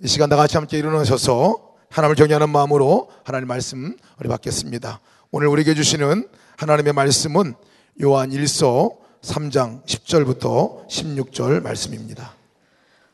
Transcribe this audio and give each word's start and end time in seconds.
이 0.00 0.08
시간 0.08 0.28
다 0.28 0.36
같이 0.36 0.56
함께 0.56 0.78
일어나셔서 0.78 1.72
하나님을 1.90 2.16
경외하는 2.16 2.48
마음으로 2.50 3.10
하나님 3.24 3.48
말씀 3.48 3.96
우리 4.18 4.28
받겠습니다. 4.28 5.00
오늘 5.30 5.48
우리에게 5.48 5.74
주시는 5.74 6.28
하나님의 6.56 6.92
말씀은 6.92 7.54
요한 8.02 8.30
1서 8.30 8.96
3장 9.22 9.84
10절부터 9.84 10.88
16절 10.88 11.62
말씀입니다. 11.62 12.34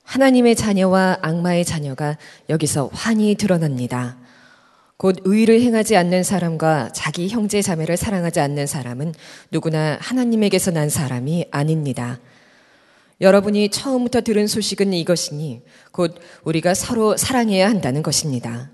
하나님의 0.05 0.55
자녀와 0.55 1.19
악마의 1.21 1.65
자녀가 1.65 2.17
여기서 2.49 2.89
환히 2.93 3.35
드러납니다. 3.35 4.17
곧 4.97 5.17
의를 5.25 5.61
행하지 5.61 5.97
않는 5.97 6.23
사람과 6.25 6.91
자기 6.93 7.29
형제 7.29 7.61
자매를 7.61 7.97
사랑하지 7.97 8.41
않는 8.41 8.67
사람은 8.67 9.15
누구나 9.51 9.99
하나님에게서 10.01 10.71
난 10.71 10.89
사람이 10.89 11.49
아닙니다. 11.51 12.19
여러분이 13.21 13.71
처음부터 13.71 14.21
들은 14.21 14.47
소식은 14.47 14.93
이것이니 14.93 15.63
곧 15.91 16.15
우리가 16.45 16.75
서로 16.75 17.17
사랑해야 17.17 17.69
한다는 17.69 18.03
것입니다. 18.03 18.71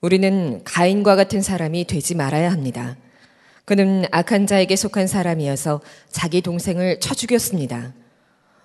우리는 0.00 0.62
가인과 0.64 1.16
같은 1.16 1.42
사람이 1.42 1.84
되지 1.84 2.14
말아야 2.14 2.50
합니다. 2.50 2.96
그는 3.64 4.06
악한 4.10 4.46
자에게 4.46 4.76
속한 4.76 5.06
사람이어서 5.06 5.82
자기 6.08 6.40
동생을 6.40 7.00
쳐 7.00 7.14
죽였습니다. 7.14 7.92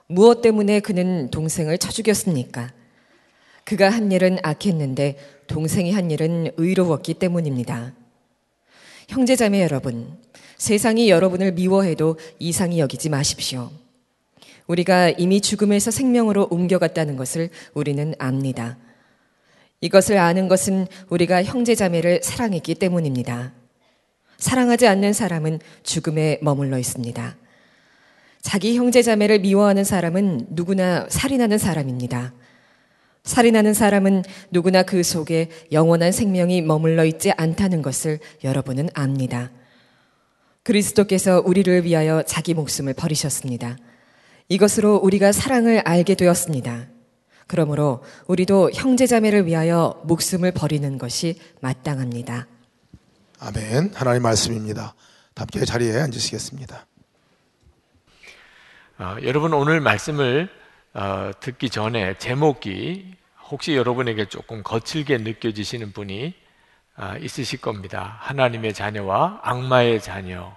무엇 0.07 0.41
때문에 0.41 0.79
그는 0.79 1.29
동생을 1.29 1.77
쳐 1.77 1.91
죽였습니까? 1.91 2.71
그가 3.65 3.89
한 3.89 4.11
일은 4.11 4.37
악했는데 4.41 5.17
동생이 5.47 5.91
한 5.91 6.11
일은 6.11 6.51
의로웠기 6.55 7.15
때문입니다. 7.15 7.93
형제자매 9.09 9.61
여러분, 9.63 10.17
세상이 10.57 11.09
여러분을 11.09 11.51
미워해도 11.53 12.17
이상히 12.39 12.79
여기지 12.79 13.09
마십시오. 13.09 13.71
우리가 14.67 15.09
이미 15.11 15.41
죽음에서 15.41 15.91
생명으로 15.91 16.47
옮겨갔다는 16.49 17.17
것을 17.17 17.49
우리는 17.73 18.13
압니다. 18.19 18.77
이것을 19.81 20.17
아는 20.17 20.47
것은 20.47 20.87
우리가 21.09 21.43
형제자매를 21.43 22.21
사랑했기 22.23 22.75
때문입니다. 22.75 23.51
사랑하지 24.37 24.87
않는 24.87 25.13
사람은 25.13 25.59
죽음에 25.83 26.39
머물러 26.41 26.77
있습니다. 26.77 27.35
자기 28.41 28.77
형제자매를 28.77 29.39
미워하는 29.39 29.83
사람은 29.83 30.47
누구나 30.49 31.07
살인하는 31.09 31.57
사람입니다. 31.57 32.33
살인하는 33.23 33.73
사람은 33.73 34.23
누구나 34.51 34.83
그 34.83 35.01
속에 35.01 35.49
영원한 35.71 36.11
생명이 36.11 36.61
머물러 36.61 37.05
있지 37.05 37.31
않다는 37.31 37.81
것을 37.81 38.19
여러분은 38.43 38.89
압니다. 38.93 39.49
그리스도께서 40.63 41.41
우리를 41.45 41.85
위하여 41.85 42.23
자기 42.23 42.53
목숨을 42.53 42.93
버리셨습니다. 42.93 43.77
이것으로 44.49 44.97
우리가 44.97 45.31
사랑을 45.31 45.79
알게 45.79 46.15
되었습니다. 46.15 46.87
그러므로 47.47 48.03
우리도 48.27 48.71
형제자매를 48.73 49.45
위하여 49.45 50.01
목숨을 50.05 50.51
버리는 50.51 50.97
것이 50.97 51.39
마땅합니다. 51.61 52.47
아멘. 53.39 53.91
하나님 53.93 54.23
말씀입니다. 54.23 54.95
함께 55.35 55.65
자리에 55.65 55.99
앉으시겠습니다. 55.99 56.85
어, 58.99 59.17
여러분 59.23 59.53
오늘 59.53 59.81
말씀을 59.81 60.49
어, 60.93 61.31
듣기 61.39 61.69
전에 61.69 62.17
제목이 62.17 63.15
혹시 63.49 63.75
여러분에게 63.75 64.25
조금 64.29 64.63
거칠게 64.63 65.17
느껴지시는 65.17 65.91
분이 65.91 66.33
어, 66.95 67.13
있으실 67.19 67.59
겁니다. 67.59 68.17
하나님의 68.19 68.73
자녀와 68.73 69.41
악마의 69.43 70.01
자녀. 70.01 70.55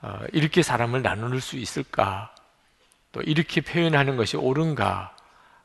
어, 0.00 0.18
이렇게 0.32 0.62
사람을 0.62 1.02
나눌 1.02 1.40
수 1.40 1.56
있을까? 1.56 2.32
또 3.12 3.20
이렇게 3.22 3.60
표현하는 3.60 4.16
것이 4.16 4.36
옳은가? 4.36 5.14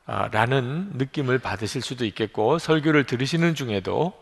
아, 0.06 0.28
라는 0.28 0.90
느낌을 0.94 1.38
받으실 1.38 1.82
수도 1.82 2.06
있겠고, 2.06 2.58
설교를 2.58 3.04
들으시는 3.04 3.54
중에도 3.54 4.14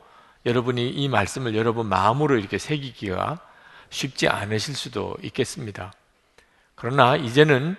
여러분이 0.44 0.88
이 0.88 1.08
말씀을 1.08 1.55
여러분 1.55 1.86
마음으로 1.86 2.38
이렇게 2.38 2.58
새기기가 2.58 3.41
쉽지 3.90 4.28
않으실 4.28 4.74
수도 4.74 5.17
있겠습니다. 5.23 5.92
그러나 6.74 7.17
이제는 7.17 7.77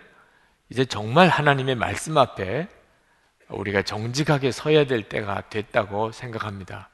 이제 0.69 0.85
정말 0.85 1.27
하나님의 1.29 1.75
말씀 1.75 2.17
앞에 2.17 2.67
우리가 3.49 3.81
정직하게 3.81 4.51
서야 4.51 4.85
될 4.85 5.07
때가 5.07 5.49
됐다고 5.49 6.11
생각합니다. 6.11 6.89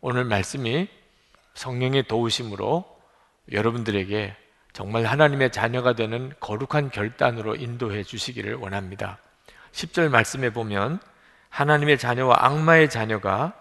오늘 0.00 0.24
말씀이 0.24 0.88
성령의 1.54 2.04
도우심으로 2.06 2.84
여러분들에게 3.50 4.36
정말 4.72 5.04
하나님의 5.04 5.52
자녀가 5.52 5.92
되는 5.92 6.32
거룩한 6.40 6.90
결단으로 6.90 7.56
인도해 7.56 8.02
주시기를 8.02 8.54
원합니다. 8.54 9.18
10절 9.72 10.08
말씀에 10.08 10.50
보면 10.50 10.98
하나님의 11.50 11.98
자녀와 11.98 12.46
악마의 12.46 12.88
자녀가 12.88 13.52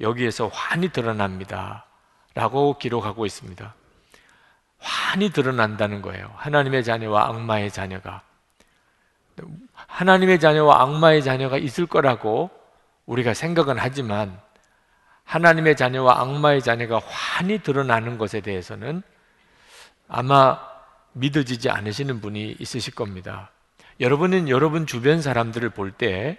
여기에서 0.00 0.48
환히 0.48 0.88
드러납니다. 0.88 1.84
라고 2.34 2.78
기록하고 2.78 3.26
있습니다. 3.26 3.74
환히 4.78 5.30
드러난다는 5.30 6.02
거예요. 6.02 6.30
하나님의 6.36 6.82
자녀와 6.82 7.28
악마의 7.28 7.70
자녀가. 7.70 8.22
하나님의 9.74 10.40
자녀와 10.40 10.82
악마의 10.82 11.22
자녀가 11.22 11.58
있을 11.58 11.86
거라고 11.86 12.50
우리가 13.06 13.34
생각은 13.34 13.76
하지만 13.78 14.40
하나님의 15.24 15.76
자녀와 15.76 16.20
악마의 16.20 16.62
자녀가 16.62 17.00
환히 17.06 17.58
드러나는 17.58 18.18
것에 18.18 18.40
대해서는 18.40 19.02
아마 20.08 20.58
믿어지지 21.12 21.70
않으시는 21.70 22.20
분이 22.20 22.56
있으실 22.58 22.94
겁니다. 22.94 23.50
여러분은 24.00 24.48
여러분 24.48 24.86
주변 24.86 25.22
사람들을 25.22 25.70
볼 25.70 25.92
때, 25.92 26.36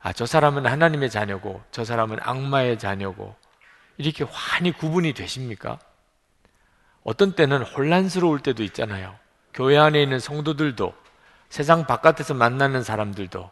아, 0.00 0.12
저 0.12 0.26
사람은 0.26 0.66
하나님의 0.66 1.10
자녀고, 1.10 1.62
저 1.70 1.84
사람은 1.84 2.18
악마의 2.20 2.78
자녀고, 2.78 3.36
이렇게 3.98 4.24
환히 4.24 4.72
구분이 4.72 5.12
되십니까? 5.12 5.78
어떤 7.04 7.32
때는 7.32 7.62
혼란스러울 7.62 8.40
때도 8.40 8.62
있잖아요. 8.64 9.14
교회 9.54 9.76
안에 9.78 10.02
있는 10.02 10.18
성도들도, 10.18 10.94
세상 11.48 11.86
바깥에서 11.86 12.34
만나는 12.34 12.82
사람들도, 12.82 13.50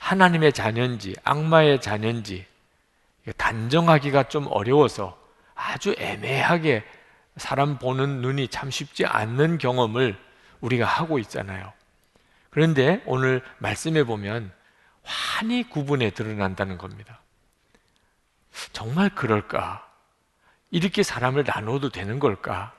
하나님의 0.00 0.52
자녀인지, 0.52 1.14
악마의 1.24 1.80
자녀인지, 1.80 2.46
단정하기가 3.36 4.24
좀 4.24 4.46
어려워서 4.48 5.18
아주 5.54 5.94
애매하게 5.98 6.84
사람 7.36 7.78
보는 7.78 8.20
눈이 8.22 8.48
참 8.48 8.70
쉽지 8.70 9.06
않는 9.06 9.58
경험을 9.58 10.18
우리가 10.60 10.86
하고 10.86 11.18
있잖아요. 11.18 11.72
그런데 12.50 13.02
오늘 13.06 13.42
말씀해 13.58 14.04
보면 14.04 14.50
환히 15.02 15.68
구분에 15.68 16.10
드러난다는 16.10 16.78
겁니다. 16.78 17.20
정말 18.72 19.10
그럴까? 19.10 19.86
이렇게 20.70 21.02
사람을 21.02 21.44
나눠도 21.46 21.90
되는 21.90 22.18
걸까? 22.18 22.72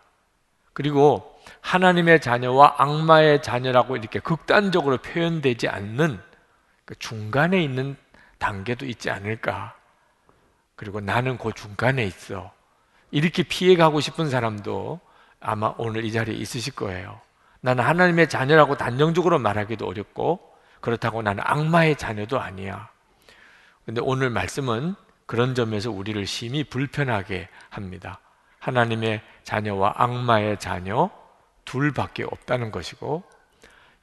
그리고 0.73 1.39
하나님의 1.61 2.21
자녀와 2.21 2.75
악마의 2.77 3.41
자녀라고 3.41 3.97
이렇게 3.97 4.19
극단적으로 4.19 4.97
표현되지 4.97 5.67
않는 5.67 6.19
그 6.85 6.95
중간에 6.99 7.61
있는 7.61 7.95
단계도 8.37 8.85
있지 8.85 9.09
않을까? 9.09 9.75
그리고 10.75 10.99
나는 11.01 11.37
그 11.37 11.51
중간에 11.53 12.03
있어. 12.05 12.51
이렇게 13.11 13.43
피해가고 13.43 13.99
싶은 13.99 14.29
사람도 14.29 14.99
아마 15.39 15.73
오늘 15.77 16.05
이 16.05 16.11
자리에 16.11 16.35
있으실 16.35 16.75
거예요. 16.75 17.19
나는 17.61 17.83
하나님의 17.83 18.29
자녀라고 18.29 18.77
단정적으로 18.77 19.39
말하기도 19.39 19.87
어렵고 19.87 20.39
그렇다고 20.81 21.21
나는 21.21 21.43
악마의 21.45 21.95
자녀도 21.95 22.39
아니야. 22.39 22.89
근데 23.85 24.01
오늘 24.03 24.29
말씀은 24.29 24.95
그런 25.25 25.55
점에서 25.55 25.91
우리를 25.91 26.25
심히 26.25 26.63
불편하게 26.63 27.49
합니다. 27.69 28.19
하나님의 28.59 29.21
자녀와 29.43 29.93
악마의 29.95 30.59
자녀 30.59 31.09
둘밖에 31.65 32.23
없다는 32.23 32.71
것이고 32.71 33.23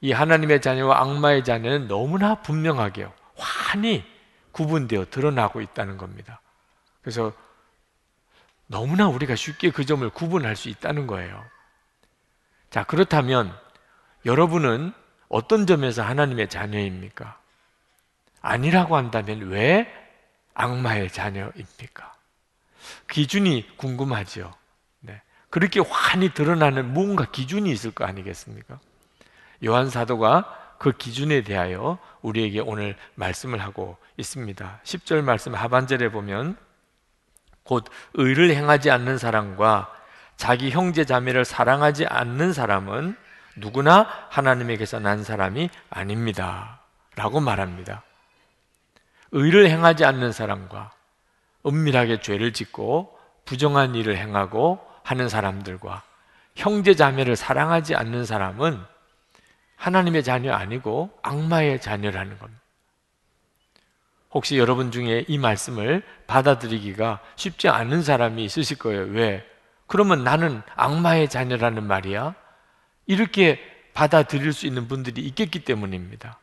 이 0.01 0.13
하나님의 0.13 0.61
자녀와 0.61 1.01
악마의 1.01 1.45
자녀는 1.45 1.89
너무나 1.89 2.37
분명하게 2.37 3.09
환히 3.37 4.05
구분되어 4.53 5.07
드러나고 5.11 5.61
있다는 5.61 5.97
겁니다. 5.97 6.41
그래서 7.03 7.33
너무나 8.67 9.09
우리가 9.09 9.37
쉽게 9.37 9.71
그 9.71 9.85
점을 9.85 10.09
구분할 10.11 10.57
수 10.57 10.69
있다는 10.69 11.07
거예요. 11.07 11.45
자, 12.71 12.85
그렇다면 12.85 13.55
여러분은 14.27 14.93
어떤 15.29 15.67
점에서 15.67 16.03
하나님의 16.03 16.49
자녀입니까? 16.49 17.39
아니라고 18.41 18.97
한다면 18.97 19.49
왜 19.49 19.87
악마의 20.55 21.11
자녀입니까? 21.11 22.15
기준이 23.09 23.77
궁금하죠. 23.77 24.53
네. 25.01 25.21
그렇게 25.51 25.81
환히 25.81 26.33
드러나는 26.33 26.93
뭔가 26.93 27.25
기준이 27.25 27.71
있을 27.71 27.91
거 27.91 28.05
아니겠습니까? 28.05 28.79
요한 29.65 29.89
사도가 29.89 30.77
그 30.79 30.93
기준에 30.93 31.43
대하여 31.43 31.99
우리에게 32.23 32.61
오늘 32.61 32.97
말씀을 33.15 33.61
하고 33.61 33.97
있습니다. 34.17 34.81
10절 34.85 35.23
말씀 35.23 35.55
하반절에 35.55 36.11
보면 36.11 36.57
곧 37.65 37.85
의를 38.15 38.55
행하지 38.55 38.91
않는 38.91 39.19
사람과 39.19 39.91
자기 40.37 40.71
형제 40.71 41.05
자매를 41.05 41.45
사랑하지 41.45 42.07
않는 42.07 42.53
사람은 42.53 43.17
누구나 43.57 44.07
하나님에게서 44.31 44.99
난 45.01 45.25
사람이 45.25 45.71
아닙니다. 45.91 46.81
라고 47.17 47.41
말합니다. 47.41 48.03
의를 49.33 49.69
행하지 49.69 50.05
않는 50.05 50.33
사람과 50.33 50.93
은밀하게 51.67 52.21
죄를 52.21 52.53
짓고 52.53 53.19
부정한 53.45 53.95
일을 53.95 54.17
행하고 54.17 54.81
하는 55.03 55.29
사람들과 55.29 56.03
형제 56.57 56.95
자매를 56.95 57.37
사랑하지 57.37 57.95
않는 57.95 58.25
사람은 58.25 58.81
하나님의 59.77 60.23
자녀 60.23 60.53
아니고 60.55 61.11
악마의 61.23 61.81
자녀라는 61.81 62.39
겁니다. 62.39 62.64
혹시 64.35 64.59
여러분 64.59 64.91
중에 64.91 65.25
이 65.29 65.39
말씀을 65.39 66.03
받아들이기가 66.27 67.21
쉽지 67.37 67.69
않은 67.69 68.03
사람이 68.03 68.45
있으실 68.45 68.79
거예요. 68.79 69.03
왜? 69.05 69.47
그러면 69.87 70.25
나는 70.25 70.61
악마의 70.75 71.29
자녀라는 71.29 71.85
말이야? 71.85 72.35
이렇게 73.07 73.61
받아들일 73.95 74.53
수 74.53 74.67
있는 74.67 74.89
분들이 74.89 75.23
있겠기 75.23 75.65
때문입니다. 75.65 76.41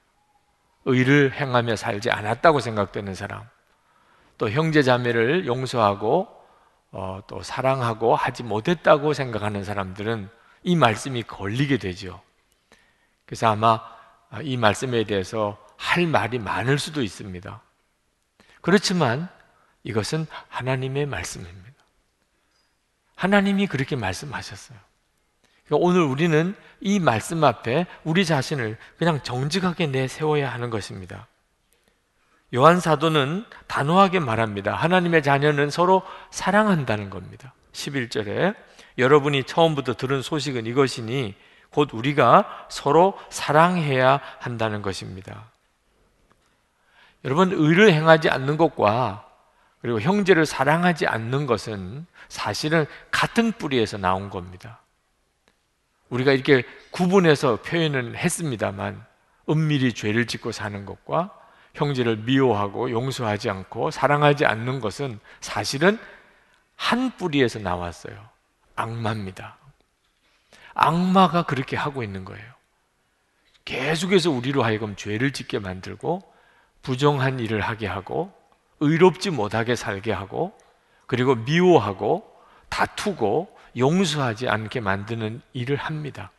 의를 0.86 1.34
행하며 1.34 1.76
살지 1.76 2.10
않았다고 2.10 2.62
생각되는 2.62 3.14
사람, 3.14 3.44
또 4.38 4.50
형제 4.50 4.82
자매를 4.82 5.46
용서하고 5.46 6.28
어, 6.94 7.22
또 7.28 7.44
사랑하고 7.44 8.16
하지 8.16 8.44
못했다고 8.44 9.14
생각하는 9.14 9.64
사람들은 9.64 10.30
이 10.64 10.76
말씀이 10.76 11.24
걸리게 11.24 11.78
되죠. 11.78 12.22
그래서 13.26 13.48
아마 13.48 13.80
이 14.42 14.58
말씀에 14.58 15.04
대해서 15.04 15.58
할 15.78 16.08
말이 16.08 16.40
많을 16.40 16.80
수도 16.80 17.02
있습니다. 17.02 17.62
그렇지만 18.62 19.28
이것은 19.84 20.28
하나님의 20.48 21.06
말씀입니다. 21.06 21.62
하나님이 23.16 23.68
그렇게 23.68 23.96
말씀하셨어요. 23.96 24.78
그러니까 25.66 25.88
오늘 25.88 26.02
우리는 26.02 26.56
이 26.80 27.00
말씀 27.00 27.44
앞에 27.44 27.86
우리 28.04 28.26
자신을 28.26 28.78
그냥 28.98 29.22
정직하게 29.22 29.88
내세워야 29.88 30.52
하는 30.52 30.70
것입니다. 30.70 31.28
요한 32.54 32.80
사도는 32.80 33.46
단호하게 33.68 34.20
말합니다. 34.20 34.74
하나님의 34.76 35.24
자녀는 35.24 35.70
서로 35.70 36.04
사랑한다는 36.32 37.10
겁니다. 37.10 37.54
11절에 37.72 38.56
여러분이 38.98 39.46
처음부터 39.46 39.94
들은 39.94 40.22
소식은 40.22 40.66
이것이니 40.66 41.36
곧 41.70 41.94
우리가 41.94 42.68
서로 42.70 43.18
사랑해야 43.30 44.20
한다는 44.40 44.82
것입니다. 44.82 45.51
여러분, 47.26 47.52
의를 47.52 47.94
행하지 47.94 48.30
않는 48.30 48.58
것과 48.58 49.28
그리고 49.82 50.00
형제를 50.00 50.46
사랑하지 50.46 51.08
않는 51.08 51.48
것은 51.48 52.06
사실은 52.30 52.86
같은 53.10 53.52
뿌리에서 53.52 53.98
나온 53.98 54.30
겁니다. 54.30 54.80
우리가 56.10 56.34
이렇게 56.34 56.64
구분해서 56.92 57.58
표현을 57.62 58.16
했습니다만, 58.18 59.04
은밀히 59.50 59.94
죄를 59.94 60.28
짓고 60.28 60.52
사는 60.52 60.86
것과 60.86 61.32
형제를 61.74 62.18
미워하고 62.18 62.92
용서하지 62.92 63.50
않고 63.50 63.92
사랑하지 63.92 64.46
않는 64.46 64.80
것은 64.80 65.20
사실은 65.40 65.98
한 66.76 67.12
뿌리에서 67.18 67.60
나왔어요. 67.60 68.30
악마입니다. 68.76 69.58
악마가 70.74 71.44
그렇게 71.44 71.76
하고 71.76 72.04
있는 72.04 72.26
거예요. 72.26 72.46
계속해서 73.66 74.32
우리로 74.32 74.64
하여금 74.64 74.96
죄를 74.96 75.32
짓게 75.32 75.60
만들고 75.60 76.31
부정한 76.82 77.40
일을 77.40 77.62
하게 77.62 77.88
하고 77.88 78.32
의롭지 78.80 79.30
못하게 79.30 79.76
살게 79.76 80.12
하고 80.12 80.58
그리고 81.08 81.36
미워하고 81.36 82.26
다투고 82.70 83.56
용서하지 83.78 84.50
않게 84.50 84.80
만드는 84.80 85.42
일을 85.54 85.76
합니다. 85.78 86.32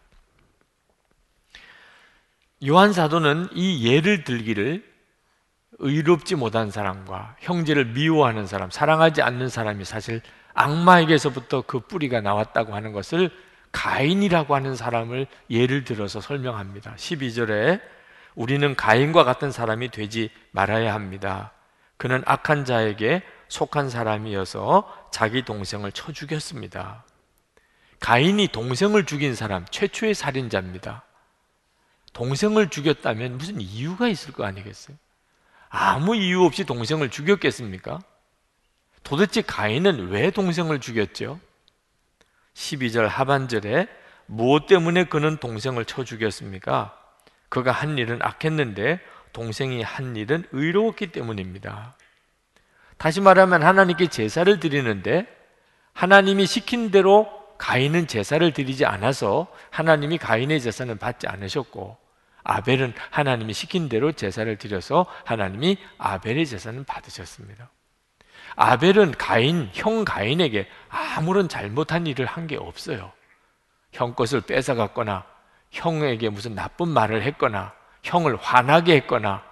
요한 2.66 2.92
사도는 2.92 3.48
이 3.52 3.88
예를 3.88 4.24
들기를 4.24 4.92
의롭지 5.78 6.36
못한 6.36 6.70
사람과 6.70 7.36
형제를 7.40 7.86
미워하는 7.86 8.46
사람, 8.46 8.70
사랑하지 8.70 9.22
않는 9.22 9.48
사람이 9.48 9.84
사실 9.84 10.20
악마에게서부터 10.54 11.62
그 11.62 11.80
뿌리가 11.80 12.20
나왔다고 12.20 12.74
하는 12.74 12.92
것을 12.92 13.30
가인이라고 13.72 14.54
하는 14.54 14.76
사람을 14.76 15.26
예를 15.50 15.84
들어서 15.84 16.20
설명합니다. 16.20 16.94
12절에 16.96 17.80
우리는 18.34 18.74
가인과 18.74 19.24
같은 19.24 19.52
사람이 19.52 19.90
되지 19.90 20.30
말아야 20.52 20.94
합니다. 20.94 21.52
그는 21.96 22.22
악한 22.26 22.64
자에게 22.64 23.22
속한 23.48 23.90
사람이어서 23.90 25.08
자기 25.10 25.44
동생을 25.44 25.92
쳐 25.92 26.12
죽였습니다. 26.12 27.04
가인이 28.00 28.48
동생을 28.48 29.06
죽인 29.06 29.34
사람 29.34 29.64
최초의 29.70 30.14
살인자입니다. 30.14 31.04
동생을 32.12 32.68
죽였다면 32.68 33.38
무슨 33.38 33.60
이유가 33.60 34.08
있을 34.08 34.32
거 34.32 34.44
아니겠어요? 34.44 34.96
아무 35.68 36.16
이유 36.16 36.42
없이 36.44 36.64
동생을 36.64 37.10
죽였겠습니까? 37.10 38.00
도대체 39.04 39.42
가인은 39.42 40.08
왜 40.08 40.30
동생을 40.30 40.80
죽였죠? 40.80 41.40
12절 42.54 43.06
하반절에 43.06 43.88
무엇 44.26 44.66
때문에 44.66 45.04
그는 45.04 45.38
동생을 45.38 45.84
쳐 45.84 46.04
죽였습니까? 46.04 46.96
그가 47.52 47.70
한 47.70 47.98
일은 47.98 48.18
악했는데 48.22 48.98
동생이 49.34 49.82
한 49.82 50.16
일은 50.16 50.42
의로웠기 50.52 51.08
때문입니다. 51.08 51.98
다시 52.96 53.20
말하면 53.20 53.62
하나님께 53.62 54.06
제사를 54.06 54.58
드리는데 54.58 55.26
하나님이 55.92 56.46
시킨 56.46 56.90
대로 56.90 57.28
가인은 57.58 58.06
제사를 58.06 58.50
드리지 58.54 58.86
않아서 58.86 59.48
하나님이 59.68 60.16
가인의 60.16 60.62
제사는 60.62 60.96
받지 60.96 61.26
않으셨고 61.26 61.98
아벨은 62.42 62.94
하나님이 63.10 63.52
시킨 63.52 63.90
대로 63.90 64.12
제사를 64.12 64.56
드려서 64.56 65.04
하나님이 65.26 65.76
아벨의 65.98 66.46
제사는 66.46 66.82
받으셨습니다. 66.84 67.70
아벨은 68.56 69.12
가인, 69.12 69.68
형 69.74 70.06
가인에게 70.06 70.68
아무런 70.88 71.50
잘못한 71.50 72.06
일을 72.06 72.24
한 72.24 72.46
게 72.46 72.56
없어요. 72.56 73.12
형 73.92 74.14
것을 74.14 74.40
뺏어갔거나 74.40 75.31
형에게 75.72 76.28
무슨 76.28 76.54
나쁜 76.54 76.88
말을 76.88 77.22
했거나 77.22 77.72
형을 78.02 78.36
화나게 78.36 78.94
했거나 78.96 79.42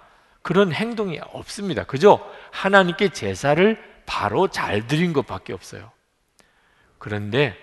그런 0.41 0.71
행동이 0.71 1.19
없습니다. 1.19 1.83
그죠? 1.83 2.19
하나님께 2.51 3.09
제사를 3.09 3.77
바로 4.05 4.47
잘 4.47 4.87
드린 4.87 5.13
것밖에 5.13 5.53
없어요. 5.53 5.91
그런데 6.97 7.57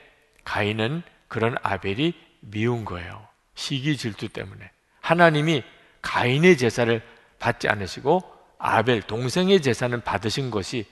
가인은 0.45 1.03
그런 1.29 1.57
아벨이 1.63 2.15
미운 2.41 2.85
거예요. 2.85 3.27
시기 3.55 3.97
질투 3.97 4.29
때문에. 4.29 4.71
하나님이 5.01 5.65
가인의 6.03 6.57
제사를 6.57 7.03
받지 7.39 7.69
않으시고 7.69 8.23
아벨 8.59 9.03
동생의 9.03 9.63
제사는 9.63 10.00
받으신 10.03 10.50
것이 10.50 10.87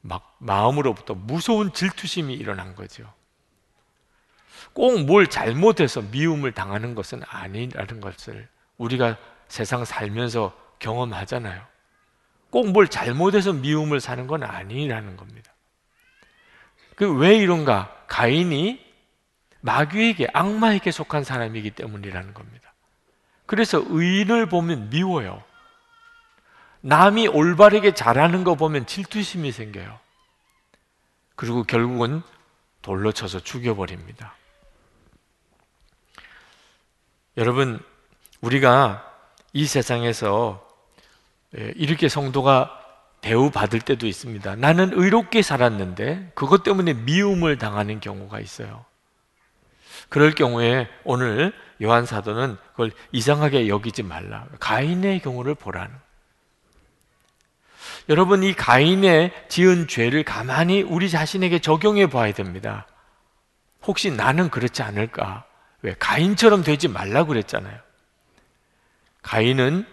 막 0.00 0.36
마음으로부터 0.38 1.14
무서운 1.14 1.72
질투심이 1.72 2.34
일어난 2.34 2.74
거죠. 2.74 3.12
꼭 4.72 4.98
뭘 5.04 5.26
잘못해서 5.26 6.00
미움을 6.00 6.52
당하는 6.52 6.94
것은 6.94 7.22
아니라는 7.28 8.00
것을 8.00 8.48
우리가 8.78 9.16
세상 9.48 9.84
살면서 9.84 10.56
경험하잖아요. 10.78 11.62
꼭 12.50 12.68
뭘 12.68 12.88
잘못해서 12.88 13.52
미움을 13.52 14.00
사는 14.00 14.26
건 14.26 14.42
아니라는 14.42 15.16
겁니다. 15.16 15.52
그 16.96 17.10
왜 17.14 17.36
이런가? 17.36 17.94
가인이 18.08 18.84
마귀에게 19.60 20.28
악마에게 20.32 20.90
속한 20.90 21.24
사람이기 21.24 21.70
때문이라는 21.72 22.34
겁니다. 22.34 22.72
그래서 23.46 23.82
의인을 23.86 24.46
보면 24.46 24.90
미워요. 24.90 25.42
남이 26.82 27.28
올바르게 27.28 27.92
잘하는 27.92 28.44
거 28.44 28.54
보면 28.54 28.86
질투심이 28.86 29.52
생겨요. 29.52 29.98
그리고 31.36 31.62
결국은 31.64 32.22
돌로 32.82 33.12
쳐서 33.12 33.40
죽여버립니다. 33.40 34.34
여러분, 37.40 37.80
우리가 38.42 39.02
이 39.54 39.64
세상에서 39.64 40.68
예, 41.58 41.72
이렇게 41.74 42.06
성도가 42.10 42.78
대우받을 43.22 43.80
때도 43.80 44.06
있습니다. 44.06 44.56
나는 44.56 44.90
의롭게 44.92 45.40
살았는데 45.40 46.32
그것 46.34 46.62
때문에 46.62 46.92
미움을 46.92 47.56
당하는 47.56 47.98
경우가 47.98 48.40
있어요. 48.40 48.84
그럴 50.10 50.32
경우에 50.32 50.86
오늘 51.02 51.54
요한 51.82 52.04
사도는 52.04 52.58
그걸 52.72 52.92
이상하게 53.10 53.68
여기지 53.68 54.02
말라. 54.02 54.46
가인의 54.58 55.20
경우를 55.20 55.54
보라는. 55.54 55.94
여러분, 58.10 58.42
이 58.42 58.52
가인의 58.52 59.32
지은 59.48 59.88
죄를 59.88 60.24
가만히 60.24 60.82
우리 60.82 61.08
자신에게 61.08 61.60
적용해 61.60 62.10
봐야 62.10 62.32
됩니다. 62.32 62.86
혹시 63.82 64.10
나는 64.10 64.50
그렇지 64.50 64.82
않을까? 64.82 65.46
왜? 65.82 65.94
가인처럼 65.98 66.62
되지 66.62 66.88
말라고 66.88 67.28
그랬잖아요. 67.28 67.78
가인은 69.22 69.86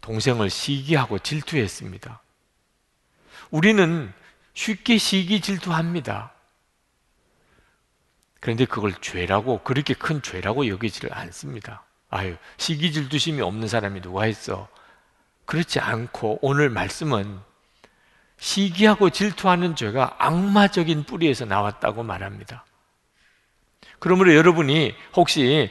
동생을 0.00 0.50
시기하고 0.50 1.18
질투했습니다. 1.18 2.20
우리는 3.50 4.12
쉽게 4.54 4.98
시기 4.98 5.40
질투합니다. 5.40 6.32
그런데 8.40 8.64
그걸 8.64 8.92
죄라고, 9.00 9.62
그렇게 9.62 9.94
큰 9.94 10.20
죄라고 10.20 10.66
여기지를 10.66 11.14
않습니다. 11.16 11.84
아유, 12.10 12.36
시기 12.56 12.92
질투심이 12.92 13.40
없는 13.40 13.68
사람이 13.68 14.00
누가 14.00 14.26
있어? 14.26 14.68
그렇지 15.44 15.80
않고 15.80 16.40
오늘 16.42 16.68
말씀은 16.68 17.40
시기하고 18.38 19.10
질투하는 19.10 19.76
죄가 19.76 20.16
악마적인 20.18 21.04
뿌리에서 21.04 21.44
나왔다고 21.44 22.02
말합니다. 22.02 22.64
그러므로 24.02 24.34
여러분이 24.34 24.96
혹시 25.14 25.70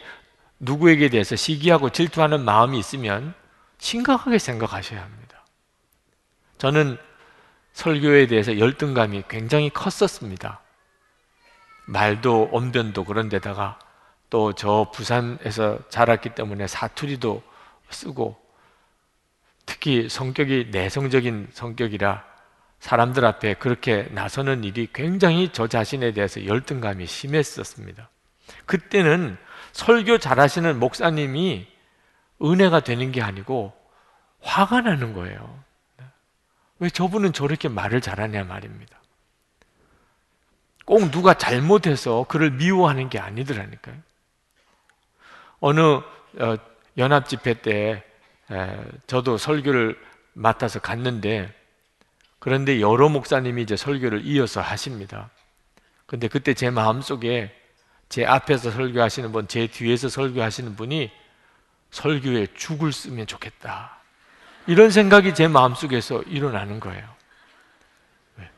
누구에게 0.59 1.09
대해서 1.09 1.35
시기하고 1.35 1.89
질투하는 1.89 2.45
마음이 2.45 2.79
있으면 2.79 3.33
심각하게 3.77 4.37
생각하셔야 4.37 5.03
합니다. 5.03 5.45
저는 6.57 6.97
설교에 7.73 8.27
대해서 8.27 8.57
열등감이 8.57 9.23
굉장히 9.27 9.69
컸었습니다. 9.69 10.61
말도 11.87 12.51
언변도 12.53 13.03
그런데다가 13.03 13.77
또 14.29 14.53
저 14.53 14.89
부산에서 14.93 15.79
자랐기 15.89 16.29
때문에 16.29 16.67
사투리도 16.67 17.43
쓰고 17.89 18.37
특히 19.65 20.07
성격이 20.07 20.69
내성적인 20.71 21.49
성격이라 21.51 22.23
사람들 22.79 23.25
앞에 23.25 23.55
그렇게 23.55 24.03
나서는 24.11 24.63
일이 24.63 24.87
굉장히 24.93 25.49
저 25.51 25.67
자신에 25.67 26.13
대해서 26.13 26.45
열등감이 26.45 27.05
심했었습니다. 27.07 28.09
그때는 28.65 29.37
설교 29.73 30.17
잘하시는 30.17 30.79
목사님이 30.79 31.67
은혜가 32.41 32.81
되는 32.81 33.11
게 33.11 33.21
아니고 33.21 33.73
화가 34.41 34.81
나는 34.81 35.13
거예요. 35.13 35.63
왜 36.79 36.89
저분은 36.89 37.33
저렇게 37.33 37.69
말을 37.69 38.01
잘하냐 38.01 38.43
말입니다. 38.43 38.99
꼭 40.85 41.11
누가 41.11 41.35
잘못해서 41.35 42.25
그를 42.27 42.51
미워하는 42.51 43.09
게 43.09 43.19
아니더라니까요. 43.19 43.95
어느 45.59 45.79
어, 45.79 46.57
연합 46.97 47.29
집회 47.29 47.53
때 47.53 48.03
저도 49.07 49.37
설교를 49.37 49.97
맡아서 50.33 50.79
갔는데 50.79 51.53
그런데 52.39 52.81
여러 52.81 53.07
목사님이 53.07 53.61
이제 53.61 53.77
설교를 53.77 54.25
이어서 54.25 54.59
하십니다. 54.61 55.29
근데 56.07 56.27
그때 56.27 56.53
제 56.53 56.69
마음속에 56.69 57.55
제 58.11 58.25
앞에서 58.25 58.71
설교하시는 58.71 59.31
분, 59.31 59.47
제 59.47 59.67
뒤에서 59.67 60.09
설교하시는 60.09 60.75
분이 60.75 61.09
설교에 61.91 62.47
죽을 62.57 62.91
쓰면 62.91 63.25
좋겠다. 63.25 63.99
이런 64.67 64.91
생각이 64.91 65.33
제 65.33 65.47
마음속에서 65.47 66.21
일어나는 66.23 66.81
거예요. 66.81 67.07
왜? 68.35 68.51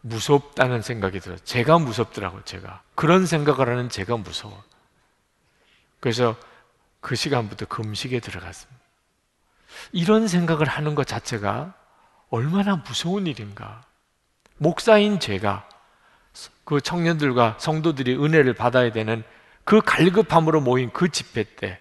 무섭다는 0.00 0.82
생각이 0.82 1.20
들어요. 1.20 1.38
제가 1.44 1.78
무섭더라고요, 1.78 2.42
제가. 2.44 2.82
그런 2.96 3.24
생각을 3.24 3.68
하는 3.68 3.88
제가 3.88 4.16
무서워. 4.16 4.64
그래서 6.00 6.34
그 7.00 7.14
시간부터 7.14 7.66
금식에 7.66 8.18
들어갔습니다. 8.18 8.80
이런 9.92 10.26
생각을 10.26 10.66
하는 10.66 10.96
것 10.96 11.06
자체가 11.06 11.72
얼마나 12.30 12.74
무서운 12.74 13.28
일인가. 13.28 13.84
목사인 14.56 15.20
제가 15.20 15.68
그 16.64 16.80
청년들과 16.80 17.56
성도들이 17.58 18.14
은혜를 18.14 18.54
받아야 18.54 18.92
되는 18.92 19.24
그 19.64 19.80
갈급함으로 19.80 20.60
모인 20.60 20.92
그 20.92 21.08
집회 21.10 21.44
때 21.44 21.80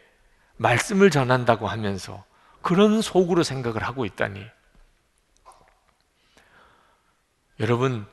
말씀을 0.58 1.10
전한다고 1.10 1.68
하면서 1.68 2.26
그런 2.62 3.02
속으로 3.02 3.44
생각을 3.44 3.84
하고 3.84 4.06
있다니. 4.06 4.46
여러분, 7.60 8.06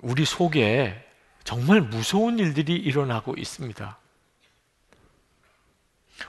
우리 0.00 0.24
속에 0.24 1.04
정말 1.44 1.80
무서운 1.80 2.38
일들이 2.38 2.74
일어나고 2.74 3.34
있습니다. 3.36 3.98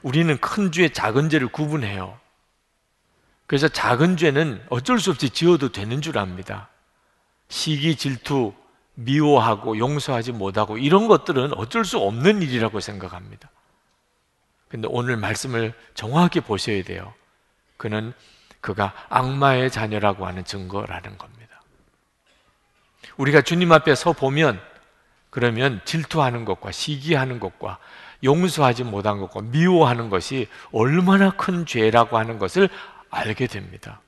우리는 0.01 0.37
큰 0.39 0.71
죄, 0.71 0.89
작은 0.89 1.29
죄를 1.29 1.47
구분해요. 1.47 2.19
그래서 3.47 3.67
작은 3.67 4.17
죄는 4.17 4.65
어쩔 4.69 4.99
수 4.99 5.11
없이 5.11 5.29
지어도 5.29 5.71
되는 5.71 6.01
줄 6.01 6.17
압니다. 6.17 6.69
시기, 7.47 7.95
질투, 7.95 8.53
미워하고 8.95 9.77
용서하지 9.77 10.31
못하고 10.31 10.77
이런 10.77 11.07
것들은 11.07 11.53
어쩔 11.53 11.85
수 11.85 11.99
없는 11.99 12.41
일이라고 12.41 12.79
생각합니다. 12.79 13.49
근데 14.67 14.87
오늘 14.91 15.17
말씀을 15.17 15.73
정확히 15.93 16.39
보셔야 16.41 16.83
돼요. 16.83 17.13
그는 17.77 18.13
그가 18.61 18.93
악마의 19.09 19.69
자녀라고 19.69 20.25
하는 20.25 20.43
증거라는 20.43 21.17
겁니다. 21.17 21.61
우리가 23.17 23.41
주님 23.41 23.71
앞에 23.71 23.93
서 23.95 24.13
보면 24.13 24.59
그러면 25.29 25.81
질투하는 25.85 26.45
것과 26.45 26.71
시기하는 26.71 27.39
것과 27.39 27.77
용서하지 28.23 28.85
못한 28.85 29.19
것과 29.19 29.41
미워하는 29.41 30.09
것이 30.09 30.47
얼마나 30.71 31.29
큰 31.31 31.65
죄라고 31.65 32.17
하는 32.17 32.39
것을 32.39 32.69
알게 33.09 33.47
됩니다. 33.47 34.01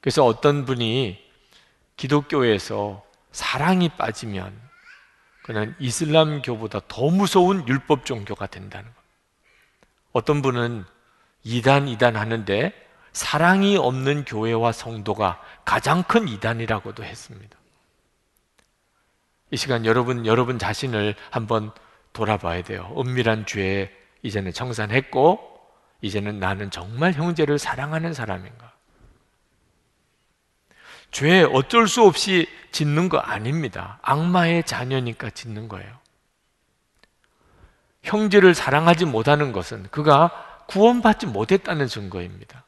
그래서 0.00 0.24
어떤 0.24 0.64
분이 0.64 1.25
기독교에서 1.96 3.04
사랑이 3.32 3.88
빠지면 3.90 4.58
그는 5.42 5.74
이슬람교보다 5.78 6.80
더 6.88 7.10
무서운 7.10 7.66
율법 7.68 8.04
종교가 8.04 8.46
된다는 8.46 8.88
것. 8.92 8.94
어떤 10.12 10.42
분은 10.42 10.84
이단 11.44 11.88
이단 11.88 12.16
하는데 12.16 12.72
사랑이 13.12 13.76
없는 13.76 14.24
교회와 14.24 14.72
성도가 14.72 15.40
가장 15.64 16.02
큰 16.02 16.28
이단이라고도 16.28 17.04
했습니다. 17.04 17.56
이 19.50 19.56
시간 19.56 19.86
여러분 19.86 20.26
여러분 20.26 20.58
자신을 20.58 21.14
한번 21.30 21.70
돌아봐야 22.12 22.62
돼요. 22.62 22.92
은밀한 22.98 23.46
죄에 23.46 23.90
이제는 24.22 24.52
청산했고 24.52 25.38
이제는 26.00 26.40
나는 26.40 26.70
정말 26.70 27.12
형제를 27.12 27.58
사랑하는 27.58 28.12
사람인가? 28.12 28.75
죄 31.10 31.42
어쩔 31.42 31.88
수 31.88 32.02
없이 32.02 32.46
짓는 32.72 33.08
거 33.08 33.18
아닙니다. 33.18 33.98
악마의 34.02 34.64
자녀니까 34.64 35.30
짓는 35.30 35.68
거예요. 35.68 35.96
형제를 38.02 38.54
사랑하지 38.54 39.06
못하는 39.06 39.52
것은 39.52 39.88
그가 39.90 40.64
구원받지 40.68 41.26
못했다는 41.26 41.86
증거입니다. 41.86 42.64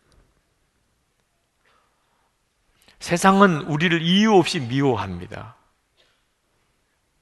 세상은 2.99 3.63
우리를 3.63 4.03
이유 4.03 4.35
없이 4.35 4.61
미워합니다. 4.61 5.55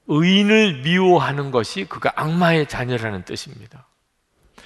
의인을 0.07 0.83
미워하는 0.83 1.51
것이 1.51 1.85
그가 1.85 2.13
악마의 2.17 2.69
자녀라는 2.69 3.25
뜻입니다. 3.25 3.87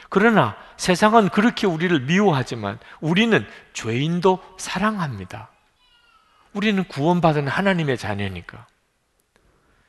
그러나 0.08 0.56
세상은 0.76 1.28
그렇게 1.28 1.66
우리를 1.66 2.00
미워하지만 2.00 2.78
우리는 3.00 3.46
죄인도 3.72 4.40
사랑합니다. 4.58 5.50
우리는 6.52 6.82
구원받은 6.84 7.48
하나님의 7.48 7.96
자녀니까. 7.96 8.66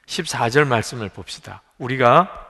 14절 0.06 0.68
말씀을 0.68 1.10
봅시다. 1.10 1.62
우리가 1.77 2.48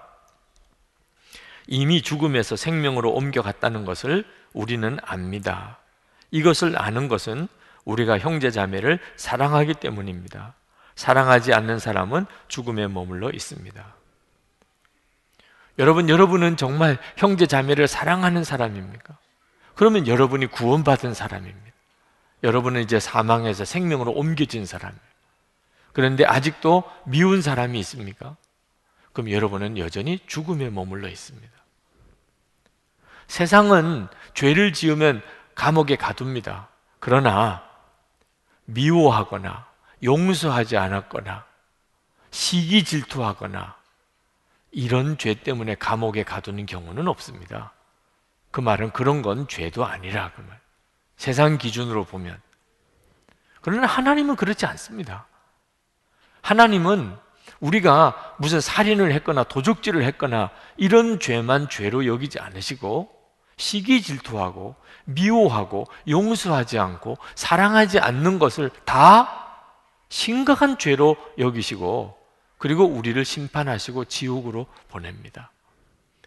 이미 1.67 2.01
죽음에서 2.01 2.55
생명으로 2.55 3.11
옮겨갔다는 3.11 3.85
것을 3.85 4.25
우리는 4.53 4.97
압니다. 5.03 5.77
이것을 6.31 6.77
아는 6.77 7.07
것은 7.07 7.47
우리가 7.85 8.19
형제 8.19 8.51
자매를 8.51 8.99
사랑하기 9.15 9.75
때문입니다. 9.75 10.53
사랑하지 10.95 11.53
않는 11.53 11.79
사람은 11.79 12.25
죽음에 12.47 12.87
머물러 12.87 13.31
있습니다. 13.31 13.95
여러분, 15.79 16.09
여러분은 16.09 16.57
정말 16.57 16.97
형제 17.15 17.47
자매를 17.47 17.87
사랑하는 17.87 18.43
사람입니까? 18.43 19.17
그러면 19.75 20.07
여러분이 20.07 20.47
구원받은 20.47 21.13
사람입니다. 21.13 21.70
여러분은 22.43 22.81
이제 22.81 22.99
사망에서 22.99 23.65
생명으로 23.65 24.11
옮겨진 24.11 24.65
사람이에요. 24.65 25.01
그런데 25.93 26.25
아직도 26.25 26.83
미운 27.05 27.41
사람이 27.41 27.79
있습니까? 27.79 28.35
그럼 29.13 29.29
여러분은 29.31 29.77
여전히 29.77 30.19
죽음에 30.25 30.69
머물러 30.69 31.07
있습니다. 31.09 31.51
세상은 33.27 34.07
죄를 34.33 34.73
지으면 34.73 35.21
감옥에 35.55 35.95
가둡니다. 35.95 36.69
그러나 36.99 37.63
미워하거나 38.65 39.67
용서하지 40.03 40.77
않았거나 40.77 41.45
시기 42.31 42.83
질투하거나 42.83 43.75
이런 44.71 45.17
죄 45.17 45.33
때문에 45.33 45.75
감옥에 45.75 46.23
가두는 46.23 46.65
경우는 46.65 47.07
없습니다. 47.07 47.73
그 48.51 48.61
말은 48.61 48.91
그런 48.91 49.21
건 49.21 49.47
죄도 49.47 49.85
아니라 49.85 50.31
그 50.35 50.41
말. 50.41 50.60
세상 51.21 51.59
기준으로 51.59 52.03
보면. 52.05 52.41
그러나 53.61 53.85
하나님은 53.85 54.35
그렇지 54.35 54.65
않습니다. 54.65 55.27
하나님은 56.41 57.15
우리가 57.59 58.37
무슨 58.39 58.59
살인을 58.59 59.11
했거나 59.11 59.43
도적질을 59.43 60.03
했거나 60.03 60.49
이런 60.77 61.19
죄만 61.19 61.69
죄로 61.69 62.07
여기지 62.07 62.39
않으시고 62.39 63.11
시기 63.55 64.01
질투하고 64.01 64.75
미워하고 65.05 65.85
용서하지 66.07 66.79
않고 66.79 67.19
사랑하지 67.35 67.99
않는 67.99 68.39
것을 68.39 68.71
다 68.85 69.67
심각한 70.09 70.79
죄로 70.79 71.15
여기시고 71.37 72.17
그리고 72.57 72.85
우리를 72.85 73.23
심판하시고 73.23 74.05
지옥으로 74.05 74.65
보냅니다. 74.89 75.51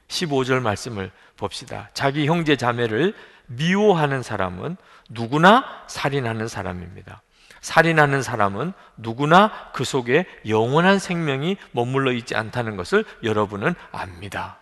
15절 0.06 0.60
말씀을 0.60 1.10
봅시다. 1.36 1.90
자기 1.94 2.26
형제 2.28 2.54
자매를 2.54 3.16
미워하는 3.46 4.22
사람은 4.22 4.76
누구나 5.08 5.64
살인하는 5.86 6.48
사람입니다. 6.48 7.22
살인하는 7.60 8.22
사람은 8.22 8.72
누구나 8.96 9.70
그 9.72 9.84
속에 9.84 10.26
영원한 10.46 10.98
생명이 10.98 11.56
머물러 11.72 12.12
있지 12.12 12.34
않다는 12.34 12.76
것을 12.76 13.04
여러분은 13.22 13.74
압니다. 13.90 14.58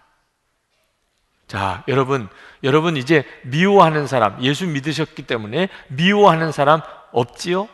자, 1.49 1.85
여러분, 1.89 2.29
여러분 2.63 2.97
이제 2.97 3.25
미워하는 3.45 4.07
사람, 4.07 4.43
예수 4.43 4.67
믿으셨기 4.67 5.27
때문에 5.27 5.69
미워하는 5.89 6.53
사람 6.53 6.81
없지요? 7.11 7.69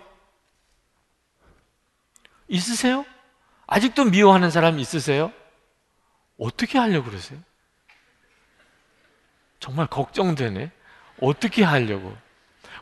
있으세요? 2.48 3.04
아직도 3.66 4.06
미워하는 4.06 4.50
사람 4.50 4.78
있으세요? 4.78 5.30
어떻게 6.38 6.78
하려고 6.78 7.10
그러세요? 7.10 7.38
정말 9.60 9.86
걱정되네. 9.86 10.72
어떻게 11.20 11.62
하려고? 11.62 12.16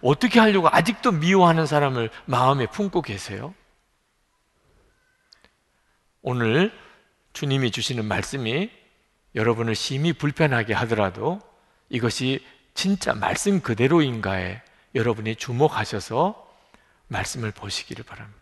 어떻게 0.02 0.40
하려고 0.40 0.68
아직도 0.70 1.12
미워하는 1.12 1.66
사람을 1.66 2.10
마음에 2.26 2.66
품고 2.66 3.02
계세요? 3.02 3.54
오늘 6.22 6.72
주님이 7.32 7.70
주시는 7.70 8.04
말씀이 8.04 8.70
여러분을 9.34 9.74
심히 9.74 10.12
불편하게 10.12 10.74
하더라도 10.74 11.40
이것이 11.88 12.44
진짜 12.74 13.14
말씀 13.14 13.60
그대로인가에 13.60 14.60
여러분이 14.94 15.36
주목하셔서 15.36 16.46
말씀을 17.08 17.52
보시기를 17.52 18.04
바랍니다. 18.04 18.40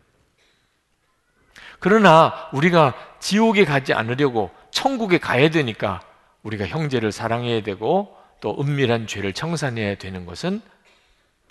그러나 1.78 2.48
우리가 2.52 2.94
지옥에 3.20 3.64
가지 3.64 3.92
않으려고 3.92 4.50
천국에 4.70 5.18
가야 5.18 5.50
되니까 5.50 6.00
우리가 6.42 6.66
형제를 6.66 7.12
사랑해야 7.12 7.62
되고 7.62 8.16
또 8.44 8.54
은밀한 8.60 9.06
죄를 9.06 9.32
청산해야 9.32 9.94
되는 9.94 10.26
것은 10.26 10.60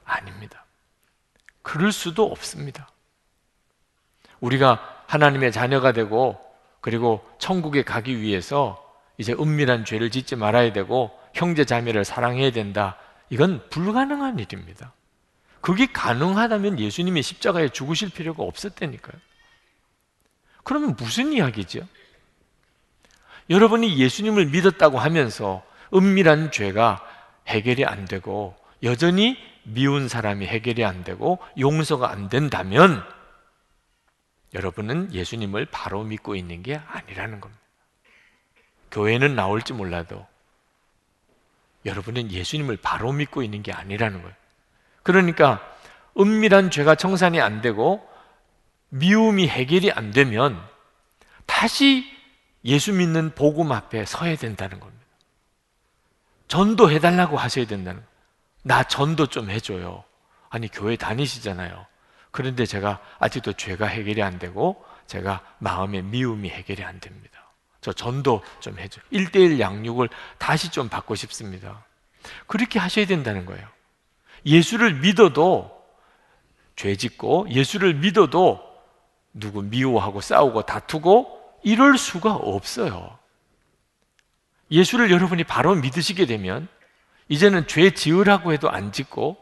아닙니다. 0.05 0.63
그럴 1.63 1.91
수도 1.91 2.23
없습니다. 2.25 2.87
우리가 4.41 5.03
하나님의 5.07 5.51
자녀가 5.51 5.91
되고 5.91 6.39
그리고 6.81 7.27
천국에 7.39 7.81
가기 7.81 8.21
위해서 8.21 8.79
이제 9.17 9.33
은밀한 9.33 9.85
죄를 9.85 10.11
짓지 10.11 10.35
말아야 10.35 10.71
되고 10.71 11.19
형제 11.33 11.65
자매를 11.65 12.05
사랑해야 12.05 12.51
된다. 12.51 12.99
이건 13.31 13.67
불가능한 13.71 14.37
일입니다. 14.37 14.93
그게 15.61 15.87
가능하다면 15.87 16.79
예수님이 16.79 17.23
십자가에 17.23 17.69
죽으실 17.69 18.11
필요가 18.11 18.43
없었다니까요. 18.43 19.19
그러면 20.63 20.95
무슨 20.95 21.33
이야기죠? 21.33 21.87
여러분이 23.49 23.97
예수님을 23.97 24.45
믿었다고 24.45 24.99
하면서 24.99 25.63
은밀한 25.93 26.51
죄가 26.51 27.05
해결이 27.47 27.85
안 27.85 28.05
되고 28.05 28.55
여전히 28.81 29.37
미운 29.63 30.07
사람이 30.07 30.45
해결이 30.45 30.83
안 30.83 31.03
되고 31.03 31.39
용서가 31.57 32.09
안 32.09 32.29
된다면 32.29 33.03
여러분은 34.53 35.13
예수님을 35.13 35.65
바로 35.65 36.03
믿고 36.03 36.35
있는 36.35 36.61
게 36.63 36.75
아니라는 36.75 37.39
겁니다. 37.39 37.61
교회는 38.91 39.35
나올지 39.35 39.73
몰라도 39.73 40.25
여러분은 41.85 42.31
예수님을 42.31 42.77
바로 42.77 43.11
믿고 43.11 43.41
있는 43.41 43.63
게 43.63 43.71
아니라는 43.73 44.21
거예요. 44.21 44.35
그러니까 45.01 45.61
은밀한 46.17 46.69
죄가 46.69 46.95
청산이 46.95 47.41
안 47.41 47.61
되고 47.61 48.07
미움이 48.89 49.47
해결이 49.47 49.91
안 49.91 50.11
되면 50.11 50.61
다시 51.45 52.05
예수 52.63 52.93
믿는 52.93 53.33
복음 53.35 53.71
앞에 53.71 54.05
서야 54.05 54.35
된다는 54.35 54.79
겁니다. 54.79 55.02
전도해 56.47 56.99
달라고 56.99 57.37
하셔야 57.37 57.65
된다는 57.65 58.01
거예요. 58.01 58.13
나 58.63 58.83
전도 58.83 59.27
좀 59.27 59.49
해줘요. 59.49 60.03
아니, 60.49 60.67
교회 60.69 60.95
다니시잖아요. 60.95 61.85
그런데 62.31 62.65
제가 62.65 62.99
아직도 63.19 63.53
죄가 63.53 63.85
해결이 63.87 64.21
안 64.23 64.39
되고 64.39 64.83
제가 65.07 65.41
마음의 65.59 66.03
미움이 66.03 66.49
해결이 66.49 66.83
안 66.83 66.99
됩니다. 66.99 67.51
저 67.81 67.91
전도 67.91 68.41
좀 68.59 68.79
해줘. 68.79 69.01
1대1 69.11 69.59
양육을 69.59 70.09
다시 70.37 70.69
좀 70.71 70.89
받고 70.89 71.15
싶습니다. 71.15 71.85
그렇게 72.47 72.79
하셔야 72.79 73.05
된다는 73.05 73.45
거예요. 73.45 73.67
예수를 74.45 74.95
믿어도 74.95 75.83
죄 76.75 76.95
짓고 76.95 77.47
예수를 77.49 77.93
믿어도 77.95 78.61
누구 79.33 79.61
미워하고 79.61 80.21
싸우고 80.21 80.63
다투고 80.63 81.39
이럴 81.63 81.97
수가 81.97 82.33
없어요. 82.33 83.17
예수를 84.73 85.11
여러분이 85.11 85.43
바로 85.43 85.75
믿으시게 85.75 86.25
되면 86.25 86.67
이제는 87.29 87.67
죄 87.67 87.91
지으라고 87.91 88.51
해도 88.51 88.69
안 88.69 88.91
짓고 88.91 89.37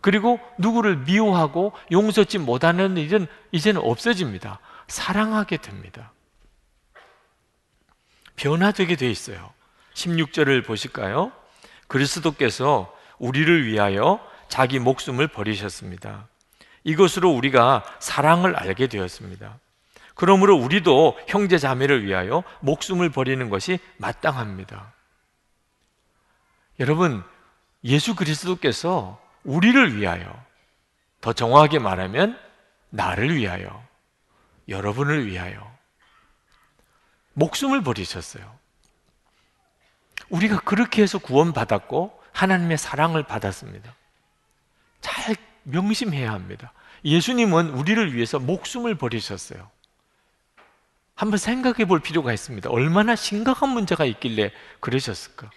그리고 0.00 0.40
누구를 0.58 0.96
미워하고 0.98 1.72
용서치 1.92 2.38
못하는 2.38 2.96
일은 2.96 3.28
이제는 3.52 3.80
없어집니다. 3.80 4.58
사랑하게 4.88 5.58
됩니다. 5.58 6.12
변화되게 8.34 8.96
돼 8.96 9.08
있어요. 9.08 9.52
16절을 9.94 10.66
보실까요? 10.66 11.30
그리스도께서 11.86 12.92
우리를 13.18 13.66
위하여 13.66 14.18
자기 14.48 14.80
목숨을 14.80 15.28
버리셨습니다. 15.28 16.26
이것으로 16.82 17.30
우리가 17.30 17.84
사랑을 18.00 18.56
알게 18.56 18.88
되었습니다. 18.88 19.60
그러므로 20.14 20.56
우리도 20.56 21.18
형제 21.28 21.58
자매를 21.58 22.04
위하여 22.04 22.42
목숨을 22.60 23.10
버리는 23.10 23.48
것이 23.48 23.78
마땅합니다. 23.98 24.92
여러분, 26.80 27.22
예수 27.84 28.14
그리스도께서 28.14 29.20
우리를 29.44 29.96
위하여, 29.96 30.44
더 31.20 31.32
정확하게 31.32 31.78
말하면 31.78 32.38
나를 32.90 33.34
위하여, 33.34 33.82
여러분을 34.68 35.26
위하여 35.26 35.72
목숨을 37.34 37.82
버리셨어요. 37.82 38.58
우리가 40.28 40.60
그렇게 40.60 41.02
해서 41.02 41.18
구원받았고 41.18 42.22
하나님의 42.32 42.78
사랑을 42.78 43.22
받았습니다. 43.22 43.94
잘 45.00 45.36
명심해야 45.64 46.32
합니다. 46.32 46.72
예수님은 47.04 47.70
우리를 47.70 48.14
위해서 48.14 48.38
목숨을 48.38 48.94
버리셨어요. 48.94 49.70
한번 51.14 51.38
생각해 51.38 51.84
볼 51.84 52.00
필요가 52.00 52.32
있습니다. 52.32 52.70
얼마나 52.70 53.14
심각한 53.16 53.68
문제가 53.70 54.04
있길래 54.04 54.50
그러셨을까? 54.80 55.50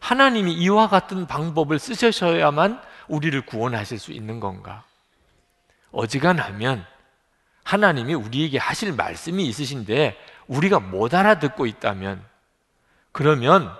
하나님이 0.00 0.54
이와 0.54 0.88
같은 0.88 1.26
방법을 1.26 1.78
쓰셔야만 1.78 2.80
우리를 3.08 3.40
구원하실 3.46 3.98
수 3.98 4.12
있는 4.12 4.38
건가? 4.40 4.84
어지간하면 5.90 6.86
하나님이 7.64 8.14
우리에게 8.14 8.58
하실 8.58 8.92
말씀이 8.92 9.44
있으신데 9.46 10.16
우리가 10.46 10.80
못 10.80 11.12
알아듣고 11.14 11.66
있다면 11.66 12.24
그러면 13.12 13.70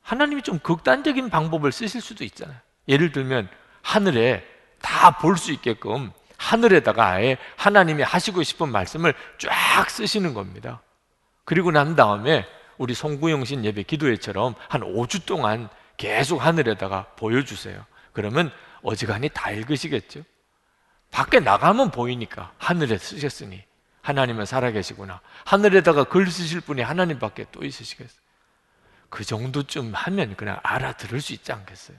하나님이 0.00 0.42
좀 0.42 0.58
극단적인 0.58 1.30
방법을 1.30 1.70
쓰실 1.70 2.00
수도 2.00 2.24
있잖아요. 2.24 2.56
예를 2.88 3.12
들면 3.12 3.48
하늘에 3.82 4.44
다 4.80 5.18
볼 5.18 5.36
수 5.36 5.52
있게끔 5.52 6.10
하늘에다가 6.42 7.06
아예 7.06 7.38
하나님이 7.56 8.02
하시고 8.02 8.42
싶은 8.42 8.68
말씀을 8.68 9.14
쫙 9.38 9.88
쓰시는 9.88 10.34
겁니다. 10.34 10.82
그리고 11.44 11.70
난 11.70 11.94
다음에 11.94 12.46
우리 12.78 12.94
송구영신 12.94 13.64
예배 13.64 13.84
기도회처럼 13.84 14.54
한 14.68 14.80
5주 14.80 15.24
동안 15.24 15.68
계속 15.96 16.44
하늘에다가 16.44 17.06
보여주세요. 17.16 17.84
그러면 18.12 18.50
어지간히 18.82 19.28
다 19.28 19.50
읽으시겠죠? 19.50 20.22
밖에 21.12 21.38
나가면 21.38 21.90
보이니까 21.90 22.52
하늘에 22.58 22.98
쓰셨으니 22.98 23.62
하나님은 24.00 24.46
살아계시구나. 24.46 25.20
하늘에다가 25.44 26.04
글 26.04 26.28
쓰실 26.28 26.60
분이 26.60 26.82
하나님밖에 26.82 27.46
또 27.52 27.64
있으시겠어요? 27.64 28.20
그 29.10 29.24
정도쯤 29.24 29.92
하면 29.94 30.34
그냥 30.36 30.58
알아들을 30.62 31.20
수 31.20 31.34
있지 31.34 31.52
않겠어요? 31.52 31.96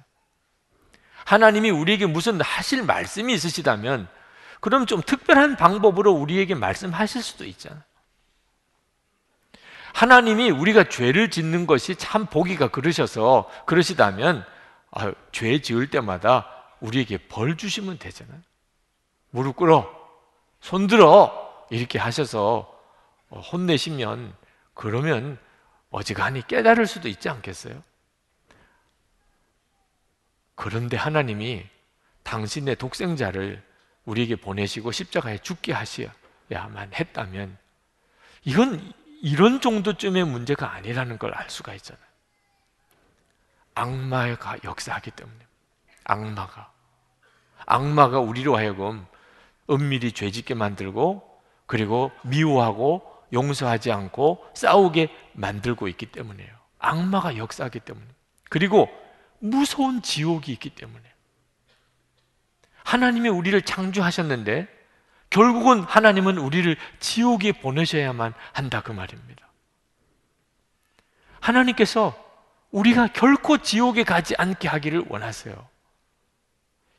하나님이 1.25 1.69
우리에게 1.69 2.07
무슨 2.07 2.41
하실 2.41 2.83
말씀이 2.83 3.33
있으시다면 3.33 4.09
그럼 4.63 4.85
좀 4.85 5.01
특별한 5.01 5.57
방법으로 5.57 6.13
우리에게 6.13 6.55
말씀하실 6.55 7.21
수도 7.21 7.43
있잖아요. 7.43 7.83
하나님이 9.93 10.51
우리가 10.51 10.87
죄를 10.87 11.29
짓는 11.29 11.67
것이 11.67 11.97
참 11.97 12.27
보기가 12.27 12.69
그러셔서 12.69 13.51
그러시다면 13.65 14.45
아, 14.91 15.11
죄 15.33 15.59
지을 15.59 15.89
때마다 15.89 16.47
우리에게 16.79 17.17
벌 17.27 17.57
주시면 17.57 17.99
되잖아요. 17.99 18.39
무릎 19.31 19.57
꿇어, 19.57 19.93
손 20.61 20.87
들어 20.87 21.67
이렇게 21.69 21.99
하셔서 21.99 22.73
혼내시면 23.31 24.33
그러면 24.73 25.37
어지간히 25.89 26.47
깨달을 26.47 26.87
수도 26.87 27.09
있지 27.09 27.27
않겠어요? 27.27 27.83
그런데 30.55 30.95
하나님이 30.95 31.67
당신의 32.23 32.77
독생자를 32.77 33.72
우리에게 34.05 34.35
보내시고 34.35 34.91
십자가에 34.91 35.37
죽게 35.39 35.73
하셔야만 35.73 36.93
했다면 36.93 37.57
이건 38.43 38.93
이런 39.21 39.61
정도쯤의 39.61 40.25
문제가 40.25 40.73
아니라는 40.73 41.17
걸 41.17 41.33
알 41.33 41.49
수가 41.49 41.73
있잖아요. 41.75 42.03
악마가 43.75 44.57
역사하기 44.63 45.11
때문에. 45.11 45.37
악마가. 46.03 46.71
악마가 47.65 48.19
우리로 48.19 48.57
하여금 48.57 49.05
은밀히 49.69 50.11
죄짓게 50.11 50.53
만들고 50.53 51.41
그리고 51.65 52.11
미워하고 52.23 53.09
용서하지 53.31 53.91
않고 53.91 54.45
싸우게 54.53 55.09
만들고 55.33 55.87
있기 55.87 56.07
때문이에요. 56.07 56.51
악마가 56.79 57.37
역사하기 57.37 57.79
때문에. 57.79 58.05
그리고 58.49 58.89
무서운 59.39 60.01
지옥이 60.01 60.51
있기 60.51 60.69
때문에. 60.71 61.01
하나님이 62.83 63.29
우리를 63.29 63.61
창조하셨는데 63.61 64.67
결국은 65.29 65.81
하나님은 65.81 66.37
우리를 66.37 66.75
지옥에 66.99 67.53
보내셔야만 67.53 68.33
한다 68.51 68.81
그 68.81 68.91
말입니다. 68.91 69.47
하나님께서 71.39 72.15
우리가 72.71 73.07
결코 73.07 73.57
지옥에 73.57 74.03
가지 74.03 74.35
않게 74.37 74.67
하기를 74.67 75.05
원하세요. 75.09 75.55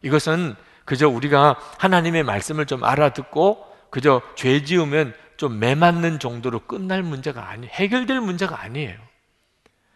이것은 0.02 0.54
그저 0.84 1.08
우리가 1.08 1.58
하나님의 1.78 2.24
말씀을 2.24 2.66
좀 2.66 2.84
알아듣고 2.84 3.66
그저 3.90 4.20
죄 4.36 4.62
지으면 4.64 5.14
좀 5.36 5.58
매맞는 5.58 6.18
정도로 6.18 6.60
끝날 6.60 7.02
문제가 7.02 7.48
아니 7.48 7.66
해결될 7.66 8.20
문제가 8.20 8.60
아니에요. 8.60 8.98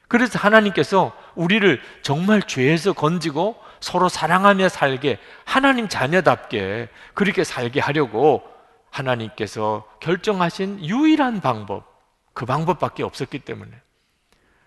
그래서 0.08 0.38
하나님께서 0.38 1.16
우리를 1.34 1.80
정말 2.02 2.42
죄에서 2.42 2.94
건지고 2.94 3.62
서로 3.80 4.08
사랑하며 4.08 4.68
살게 4.68 5.18
하나님 5.44 5.88
자녀답게 5.88 6.88
그렇게 7.14 7.44
살게 7.44 7.80
하려고 7.80 8.42
하나님께서 8.90 9.88
결정하신 10.00 10.84
유일한 10.84 11.40
방법 11.40 11.84
그 12.32 12.46
방법밖에 12.46 13.02
없었기 13.02 13.40
때문에 13.40 13.70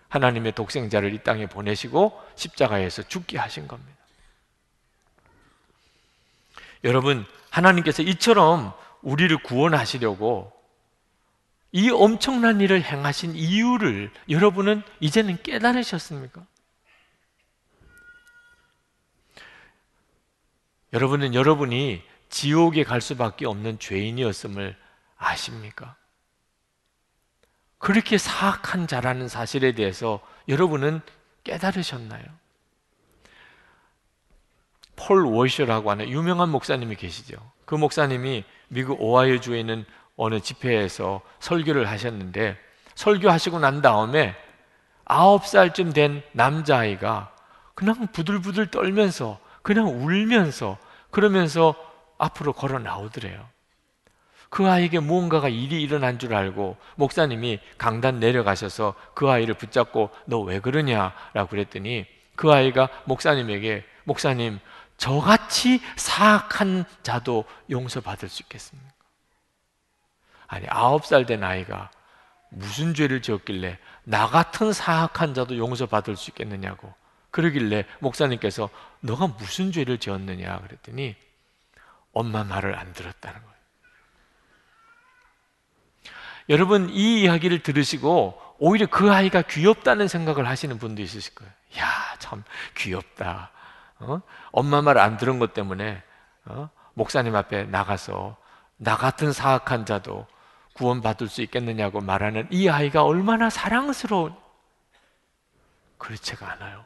하나님의 0.08 0.52
독생자를 0.52 1.14
이 1.14 1.22
땅에 1.22 1.46
보내시고 1.46 2.20
십자가에서 2.34 3.02
죽게 3.02 3.38
하신 3.38 3.66
겁니다. 3.66 3.92
여러분, 6.84 7.24
하나님께서 7.50 8.02
이처럼 8.02 8.72
우리를 9.00 9.36
구원하시려고 9.38 10.52
이 11.72 11.90
엄청난 11.90 12.60
일을 12.60 12.82
행하신 12.82 13.34
이유를 13.34 14.10
여러분은 14.28 14.82
이제는 15.00 15.42
깨달으셨습니까? 15.42 16.42
여러분은 20.92 21.34
여러분이 21.34 22.02
지옥에 22.28 22.84
갈 22.84 23.00
수밖에 23.00 23.46
없는 23.46 23.78
죄인이었음을 23.78 24.76
아십니까? 25.16 25.96
그렇게 27.78 28.18
사악한 28.18 28.86
자라는 28.86 29.28
사실에 29.28 29.72
대해서 29.72 30.20
여러분은 30.48 31.00
깨달으셨나요? 31.44 32.24
폴 34.94 35.24
워셔라고 35.26 35.90
하는 35.90 36.08
유명한 36.08 36.48
목사님이 36.50 36.94
계시죠. 36.96 37.36
그 37.64 37.74
목사님이 37.74 38.44
미국 38.68 39.00
오하이오주에 39.00 39.58
있는 39.58 39.84
어느 40.16 40.40
집회에서 40.40 41.22
설교를 41.40 41.88
하셨는데 41.88 42.56
설교하시고 42.94 43.58
난 43.58 43.82
다음에 43.82 44.36
아홉 45.04 45.46
살쯤 45.46 45.92
된 45.92 46.22
남자아이가 46.32 47.34
그냥 47.74 48.06
부들부들 48.12 48.70
떨면서 48.70 49.40
그냥 49.62 49.86
울면서 49.88 50.78
그러면서 51.10 51.74
앞으로 52.18 52.52
걸어 52.52 52.78
나오더래요. 52.78 53.48
그 54.50 54.68
아이에게 54.70 55.00
무언가가 55.00 55.48
일이 55.48 55.80
일어난 55.82 56.18
줄 56.18 56.34
알고 56.34 56.76
목사님이 56.96 57.58
강단 57.78 58.20
내려가셔서 58.20 58.94
그 59.14 59.30
아이를 59.30 59.54
붙잡고 59.54 60.10
너 60.26 60.40
왜 60.40 60.60
그러냐라고 60.60 61.48
그랬더니 61.48 62.06
그 62.36 62.52
아이가 62.52 62.88
목사님에게 63.04 63.84
목사님 64.04 64.58
저같이 64.98 65.80
사악한 65.96 66.84
자도 67.02 67.44
용서받을 67.70 68.28
수 68.28 68.42
있겠습니까? 68.42 68.92
아니 70.46 70.66
아홉 70.68 71.06
살 71.06 71.24
된 71.24 71.42
아이가 71.42 71.90
무슨 72.50 72.92
죄를 72.94 73.22
지었길래 73.22 73.78
나 74.04 74.26
같은 74.26 74.72
사악한 74.72 75.32
자도 75.32 75.56
용서받을 75.56 76.16
수 76.16 76.30
있겠느냐고 76.30 76.92
그러길래 77.32 77.86
목사님께서 77.98 78.70
너가 79.00 79.26
무슨 79.26 79.72
죄를 79.72 79.98
지었느냐 79.98 80.60
그랬더니 80.60 81.16
엄마 82.12 82.44
말을 82.44 82.78
안 82.78 82.92
들었다는 82.92 83.40
거예요. 83.40 83.52
여러분 86.48 86.88
이 86.90 87.22
이야기를 87.22 87.62
들으시고 87.62 88.40
오히려 88.58 88.86
그 88.86 89.12
아이가 89.12 89.42
귀엽다는 89.42 90.06
생각을 90.08 90.46
하시는 90.46 90.78
분도 90.78 91.02
있으실 91.02 91.34
거예요. 91.34 91.52
야, 91.78 92.16
참 92.18 92.44
귀엽다. 92.76 93.50
어? 93.98 94.20
엄마 94.50 94.82
말 94.82 94.98
안 94.98 95.16
들은 95.16 95.38
것 95.38 95.54
때문에 95.54 96.02
어? 96.44 96.68
목사님 96.94 97.34
앞에 97.34 97.64
나가서 97.64 98.36
나 98.76 98.96
같은 98.96 99.32
사악한 99.32 99.86
자도 99.86 100.26
구원받을 100.74 101.28
수 101.28 101.42
있겠느냐고 101.42 102.00
말하는 102.00 102.48
이 102.50 102.68
아이가 102.68 103.04
얼마나 103.04 103.48
사랑스러운 103.48 104.34
그렇지가 105.98 106.50
않아요. 106.52 106.84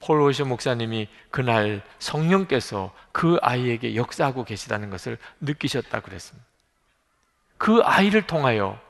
폴 0.00 0.20
오셔 0.22 0.44
목사님이 0.44 1.08
그날 1.30 1.82
성령께서 1.98 2.92
그 3.12 3.38
아이에게 3.42 3.94
역사하고 3.96 4.44
계시다는 4.44 4.90
것을 4.90 5.18
느끼셨다 5.40 6.00
그랬습니다. 6.00 6.46
그 7.58 7.80
아이를 7.82 8.26
통하여 8.26 8.80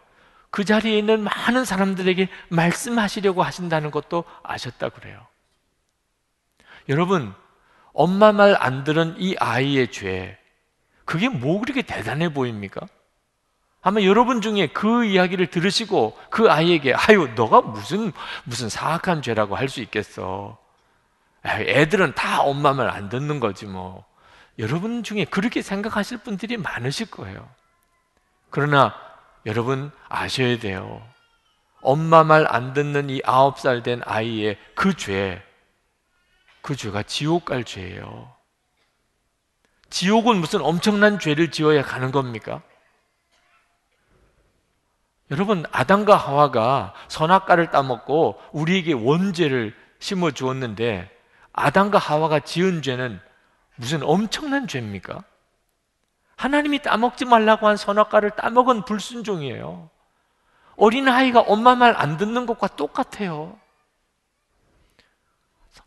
그 0.51 0.65
자리에 0.65 0.99
있는 0.99 1.23
많은 1.23 1.65
사람들에게 1.65 2.29
말씀하시려고 2.49 3.43
하신다는 3.43 3.91
것도 3.91 4.25
아셨다 4.43 4.89
그래요. 4.91 5.27
여러분, 6.89 7.35
엄마 7.93 8.33
말 8.33 8.57
안 8.61 8.85
들은 8.85 9.17
이 9.19 9.37
아이의 9.39 9.91
죄, 9.93 10.39
그게 11.05 11.29
뭐 11.29 11.61
그렇게 11.61 11.83
대단해 11.83 12.33
보입니까? 12.33 12.87
아마 13.83 14.03
여러분 14.03 14.41
중에 14.43 14.69
그 14.69 15.05
이야기를 15.05 15.49
들으시고 15.49 16.17
그 16.31 16.51
아이에게 16.51 16.95
아유 16.95 17.29
너가 17.35 17.63
무슨 17.63 18.13
무슨 18.45 18.69
사악한 18.69 19.23
죄라고 19.23 19.57
할 19.57 19.69
수 19.69 19.81
있겠어. 19.81 20.59
애들은 21.45 22.15
다 22.15 22.43
엄마 22.43 22.73
말 22.73 22.89
안 22.91 23.09
듣는 23.09 23.41
거지 23.41 23.67
뭐. 23.67 24.05
여러분 24.59 25.03
중에 25.03 25.25
그렇게 25.25 25.63
생각하실 25.63 26.19
분들이 26.19 26.57
많으실 26.57 27.11
거예요. 27.11 27.49
그러나 28.51 28.95
여러분 29.47 29.91
아셔야 30.09 30.59
돼요. 30.59 31.03
엄마 31.83 32.25
말 32.25 32.47
안 32.47 32.75
듣는 32.75 33.09
이 33.11 33.23
아홉 33.25 33.59
살 33.59 33.83
된 33.83 34.03
아이의 34.05 34.59
그 34.75 34.95
죄, 34.95 35.43
그 36.63 36.77
죄가 36.77 37.05
지옥 37.05 37.47
갈 37.47 37.65
죄예요. 37.65 38.35
지옥은 39.89 40.37
무슨 40.37 40.61
엄청난 40.61 41.19
죄를 41.19 41.51
지어야 41.51 41.83
가는 41.83 42.13
겁니까? 42.13 42.63
여러분, 45.31 45.65
아담과 45.71 46.17
하와가 46.17 46.93
선악과를 47.09 47.71
따먹고 47.71 48.41
우리에게 48.53 48.93
원죄를 48.93 49.75
심어 50.01 50.33
주었는데 50.33 51.09
아담과 51.53 51.99
하와가 51.99 52.41
지은 52.41 52.83
죄는 52.83 53.21
무슨 53.77 54.03
엄청난 54.03 54.67
죄입니까? 54.69 55.25
하나님이 56.37 56.81
따먹지 56.83 57.25
말라고 57.27 57.67
한 57.69 57.77
선악과를 57.77 58.31
따먹은 58.31 58.85
불순종이에요. 58.85 59.91
어린아이가 60.77 61.41
엄마 61.41 61.75
말 61.75 61.95
안 61.97 62.17
듣는 62.17 62.47
것과 62.47 62.69
똑같아요. 62.69 63.59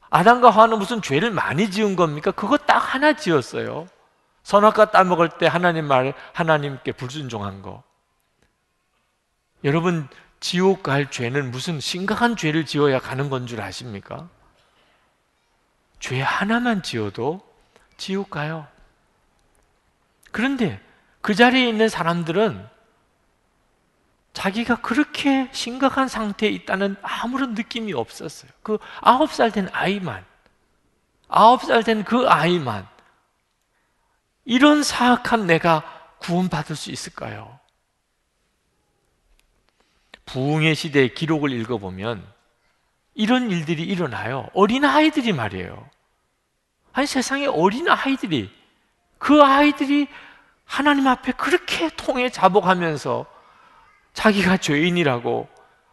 아담과 0.10 0.52
하와는 0.52 0.78
무슨 0.78 1.02
죄를 1.02 1.32
많이 1.32 1.72
지은 1.72 1.96
겁니까? 1.96 2.30
그거 2.32 2.58
딱 2.58 2.78
하나 2.78 3.14
지었어요. 3.14 3.88
선악과 4.44 4.92
따먹을 4.92 5.30
때 5.40 5.48
하나님 5.48 5.86
말 5.86 6.14
하나님께 6.34 6.92
불순종한 6.92 7.64
거. 7.64 7.82
여러분 9.64 10.08
지옥 10.40 10.84
갈 10.84 11.10
죄는 11.10 11.50
무슨 11.52 11.80
심각한 11.80 12.36
죄를 12.36 12.66
지어야 12.66 13.00
가는 13.00 13.30
건 13.30 13.48
줄 13.48 13.62
아십니까? 13.62 14.30
죄 16.04 16.20
하나만 16.20 16.84
지어도 16.84 17.42
지옥 17.96 18.30
가요. 18.30 18.68
그런데 20.34 20.82
그 21.22 21.34
자리에 21.34 21.70
있는 21.70 21.88
사람들은 21.88 22.68
자기가 24.34 24.82
그렇게 24.82 25.48
심각한 25.54 26.10
상태에 26.10 26.50
있다는 26.50 26.98
아무런 27.02 27.54
느낌이 27.54 27.94
없었어요. 27.94 28.52
그 28.64 28.80
아홉 29.00 29.32
살 29.32 29.52
된 29.52 29.70
아이만, 29.72 30.26
아홉 31.30 31.62
살 31.64 31.86
된 31.86 32.04
그 32.04 32.28
아이만, 32.28 32.86
이런 34.44 34.84
사악한 34.84 35.48
내가 35.48 36.18
구원받을 36.20 36.76
수 36.76 36.92
있을까요? 36.92 37.62
부흥의 40.26 40.76
시대의 40.76 41.14
기록을 41.14 41.54
읽어보면 41.54 42.33
이런 43.16 43.52
일들이 43.52 43.84
일어나요. 43.84 44.50
어린 44.54 44.86
아이들이 44.86 45.34
말이에요. 45.34 45.90
아니 46.94 47.08
세상에 47.08 47.46
어린 47.48 47.88
아이들이 47.90 48.52
그 49.18 49.42
아이들이 49.42 50.08
하나님 50.66 51.08
앞에 51.08 51.34
그렇게 51.34 51.90
통해 51.96 52.30
자복하면서 52.30 53.26
자기가 54.14 54.58
죄인이라고 54.58 55.48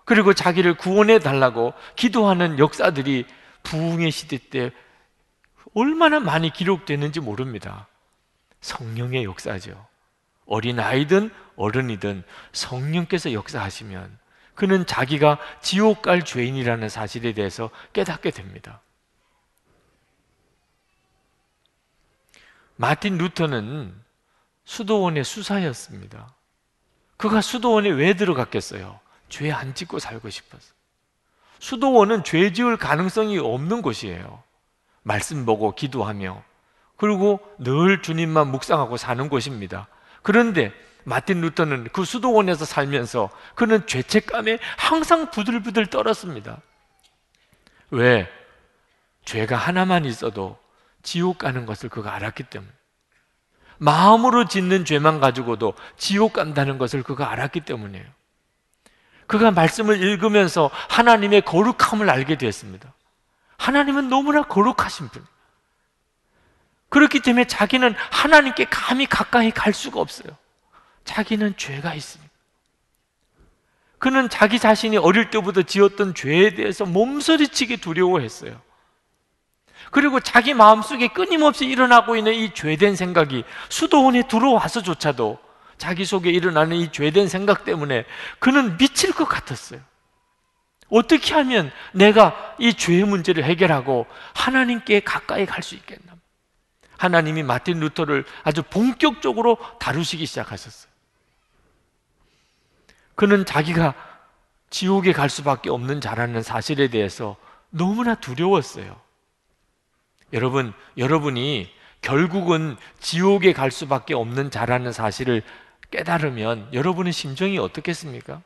그리고 0.04 0.34
자기를 0.34 0.74
구원해 0.74 1.18
달라고 1.18 1.72
기도하는 1.96 2.58
역사들이 2.58 3.26
부흥의 3.62 4.10
시대 4.10 4.38
때 4.38 4.72
얼마나 5.74 6.20
많이 6.20 6.50
기록되는지 6.50 7.20
모릅니다. 7.20 7.86
성령의 8.60 9.24
역사죠. 9.24 9.86
어린 10.46 10.80
아이든 10.80 11.30
어른이든 11.56 12.24
성령께서 12.52 13.32
역사하시면 13.32 14.18
그는 14.60 14.84
자기가 14.84 15.38
지옥 15.62 16.02
갈 16.02 16.22
죄인이라는 16.22 16.90
사실에 16.90 17.32
대해서 17.32 17.70
깨닫게 17.94 18.30
됩니다. 18.30 18.82
마틴 22.76 23.16
루터는 23.16 23.94
수도원의 24.66 25.24
수사였습니다. 25.24 26.34
그가 27.16 27.40
수도원에 27.40 27.88
왜 27.88 28.12
들어갔겠어요? 28.12 29.00
죄 29.30 29.50
안 29.50 29.74
짓고 29.74 29.98
살고 29.98 30.28
싶어서. 30.28 30.74
수도원은 31.58 32.22
죄 32.24 32.52
지을 32.52 32.76
가능성이 32.76 33.38
없는 33.38 33.80
곳이에요. 33.80 34.42
말씀 35.02 35.46
보고 35.46 35.74
기도하며 35.74 36.42
그리고 36.98 37.40
늘 37.56 38.02
주님만 38.02 38.48
묵상하고 38.48 38.98
사는 38.98 39.26
곳입니다. 39.30 39.88
그런데 40.20 40.74
마틴 41.04 41.40
루터는 41.40 41.88
그 41.92 42.04
수도원에서 42.04 42.64
살면서 42.64 43.30
그는 43.54 43.86
죄책감에 43.86 44.58
항상 44.76 45.30
부들부들 45.30 45.86
떨었습니다. 45.86 46.60
왜? 47.90 48.30
죄가 49.24 49.56
하나만 49.56 50.04
있어도 50.04 50.58
지옥 51.02 51.38
가는 51.38 51.66
것을 51.66 51.88
그가 51.88 52.14
알았기 52.14 52.44
때문에. 52.44 52.70
마음으로 53.78 54.46
짓는 54.46 54.84
죄만 54.84 55.20
가지고도 55.20 55.74
지옥 55.96 56.34
간다는 56.34 56.78
것을 56.78 57.02
그가 57.02 57.30
알았기 57.30 57.60
때문이에요. 57.60 58.04
그가 59.26 59.50
말씀을 59.52 60.02
읽으면서 60.02 60.70
하나님의 60.88 61.42
거룩함을 61.42 62.10
알게 62.10 62.36
되었습니다. 62.36 62.92
하나님은 63.56 64.08
너무나 64.08 64.42
거룩하신 64.42 65.08
분. 65.08 65.24
그렇기 66.88 67.20
때문에 67.20 67.46
자기는 67.46 67.94
하나님께 68.10 68.66
감히 68.68 69.06
가까이 69.06 69.50
갈 69.50 69.72
수가 69.72 70.00
없어요. 70.00 70.36
자기는 71.10 71.56
죄가 71.56 71.94
있습니다. 71.94 72.30
그는 73.98 74.28
자기 74.28 74.58
자신이 74.58 74.96
어릴 74.96 75.30
때부터 75.30 75.62
지었던 75.62 76.14
죄에 76.14 76.54
대해서 76.54 76.86
몸서리치게 76.86 77.76
두려워했어요. 77.78 78.60
그리고 79.90 80.20
자기 80.20 80.54
마음속에 80.54 81.08
끊임없이 81.08 81.66
일어나고 81.66 82.16
있는 82.16 82.32
이 82.32 82.54
죄된 82.54 82.94
생각이 82.94 83.44
수도원에 83.68 84.28
들어와서조차도 84.28 85.38
자기 85.78 86.04
속에 86.04 86.30
일어나는 86.30 86.76
이 86.76 86.92
죄된 86.92 87.26
생각 87.26 87.64
때문에 87.64 88.04
그는 88.38 88.78
미칠 88.78 89.12
것 89.12 89.24
같았어요. 89.24 89.80
어떻게 90.90 91.34
하면 91.34 91.72
내가 91.92 92.54
이 92.58 92.74
죄의 92.74 93.04
문제를 93.04 93.44
해결하고 93.44 94.06
하나님께 94.34 95.00
가까이 95.00 95.44
갈 95.44 95.62
수 95.62 95.74
있겠나? 95.74 96.14
하나님이 96.98 97.42
마틴 97.42 97.80
루터를 97.80 98.24
아주 98.44 98.62
본격적으로 98.62 99.58
다루시기 99.78 100.26
시작하셨어요. 100.26 100.89
그는 103.20 103.44
자기가 103.44 103.92
지옥에 104.70 105.12
갈 105.12 105.28
수밖에 105.28 105.68
없는 105.68 106.00
자라는 106.00 106.42
사실에 106.42 106.88
대해서 106.88 107.36
너무나 107.68 108.14
두려웠어요. 108.14 108.98
여러분, 110.32 110.72
여러분이 110.96 111.70
결국은 112.00 112.78
지옥에 112.98 113.52
갈 113.52 113.70
수밖에 113.70 114.14
없는 114.14 114.50
자라는 114.50 114.92
사실을 114.92 115.42
깨달으면 115.90 116.72
여러분의 116.72 117.12
심정이 117.12 117.58
어떻겠습니까? 117.58 118.40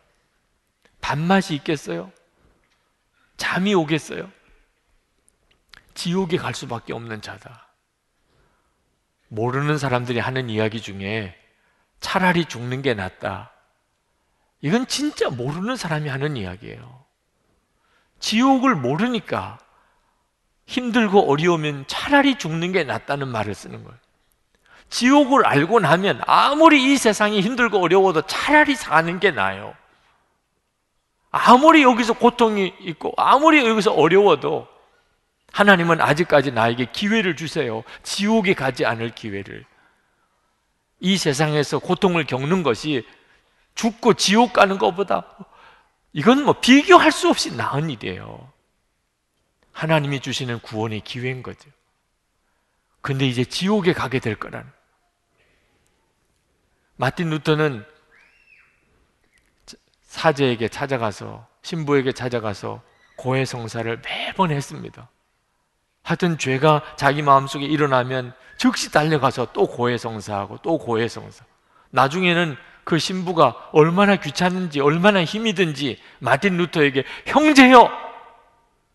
밥맛이 1.00 1.54
있겠어요? 1.54 2.10
잠이 3.36 3.74
오겠어요? 3.74 4.28
지옥에 5.94 6.36
갈 6.36 6.52
수밖에 6.52 6.92
없는 6.92 7.22
자다. 7.22 7.68
모르는 9.28 9.78
사람들이 9.78 10.18
하는 10.18 10.50
이야기 10.50 10.82
중에 10.82 11.40
차라리 12.00 12.44
죽는 12.46 12.82
게 12.82 12.94
낫다. 12.94 13.53
이건 14.64 14.86
진짜 14.86 15.28
모르는 15.28 15.76
사람이 15.76 16.08
하는 16.08 16.38
이야기예요. 16.38 17.04
지옥을 18.18 18.74
모르니까 18.74 19.58
힘들고 20.64 21.30
어려우면 21.30 21.84
차라리 21.86 22.38
죽는 22.38 22.72
게 22.72 22.82
낫다는 22.82 23.28
말을 23.28 23.54
쓰는 23.54 23.84
거예요. 23.84 23.98
지옥을 24.88 25.44
알고 25.44 25.80
나면 25.80 26.22
아무리 26.26 26.94
이 26.94 26.96
세상이 26.96 27.42
힘들고 27.42 27.78
어려워도 27.78 28.22
차라리 28.22 28.74
사는 28.74 29.20
게 29.20 29.32
나아요. 29.32 29.74
아무리 31.30 31.82
여기서 31.82 32.14
고통이 32.14 32.72
있고 32.80 33.12
아무리 33.18 33.66
여기서 33.66 33.92
어려워도 33.92 34.66
하나님은 35.52 36.00
아직까지 36.00 36.52
나에게 36.52 36.86
기회를 36.90 37.36
주세요. 37.36 37.84
지옥에 38.02 38.54
가지 38.54 38.86
않을 38.86 39.14
기회를. 39.14 39.66
이 41.00 41.18
세상에서 41.18 41.80
고통을 41.80 42.24
겪는 42.24 42.62
것이 42.62 43.04
죽고 43.74 44.14
지옥 44.14 44.52
가는 44.52 44.78
것보다 44.78 45.26
이건 46.12 46.44
뭐 46.44 46.60
비교할 46.60 47.10
수 47.12 47.28
없이 47.28 47.54
나은 47.54 47.90
일이에요. 47.90 48.52
하나님이 49.72 50.20
주시는 50.20 50.60
구원의 50.60 51.00
기회인 51.00 51.42
거죠. 51.42 51.68
근데 53.00 53.26
이제 53.26 53.44
지옥에 53.44 53.92
가게 53.92 54.20
될 54.20 54.36
거라는. 54.36 54.70
마틴 56.96 57.30
루터는 57.30 57.84
사제에게 60.04 60.68
찾아가서 60.68 61.46
신부에게 61.62 62.12
찾아가서 62.12 62.82
고해 63.16 63.44
성사를 63.44 64.00
매번 64.02 64.52
했습니다. 64.52 65.08
하여튼 66.02 66.38
죄가 66.38 66.82
자기 66.96 67.22
마음속에 67.22 67.64
일어나면 67.64 68.34
즉시 68.56 68.92
달려가서 68.92 69.52
또 69.52 69.66
고해 69.66 69.98
성사하고 69.98 70.58
또 70.58 70.78
고해 70.78 71.08
성사. 71.08 71.44
나중에는 71.90 72.56
그 72.84 72.98
신부가 72.98 73.70
얼마나 73.72 74.16
귀찮은지 74.16 74.80
얼마나 74.80 75.24
힘이 75.24 75.54
든지 75.54 76.00
마틴 76.18 76.56
루터에게 76.58 77.04
형제여 77.26 77.90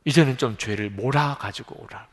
이제는 0.05 0.37
좀 0.37 0.57
죄를 0.57 0.89
몰아 0.89 1.37
가지고 1.39 1.83
오라. 1.83 2.07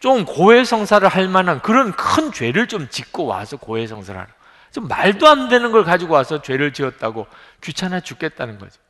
좀 0.00 0.24
고해성사를 0.24 1.06
할 1.08 1.28
만한 1.28 1.60
그런 1.60 1.92
큰 1.92 2.32
죄를 2.32 2.68
좀 2.68 2.88
짓고 2.88 3.26
와서 3.26 3.56
고해성사를 3.56 4.18
하라. 4.18 4.32
좀 4.72 4.86
말도 4.88 5.26
안 5.28 5.48
되는 5.48 5.72
걸 5.72 5.84
가지고 5.84 6.14
와서 6.14 6.40
죄를 6.40 6.72
지었다고 6.72 7.26
귀찮아 7.62 8.00
죽겠다는 8.00 8.58
거죠. 8.58 8.80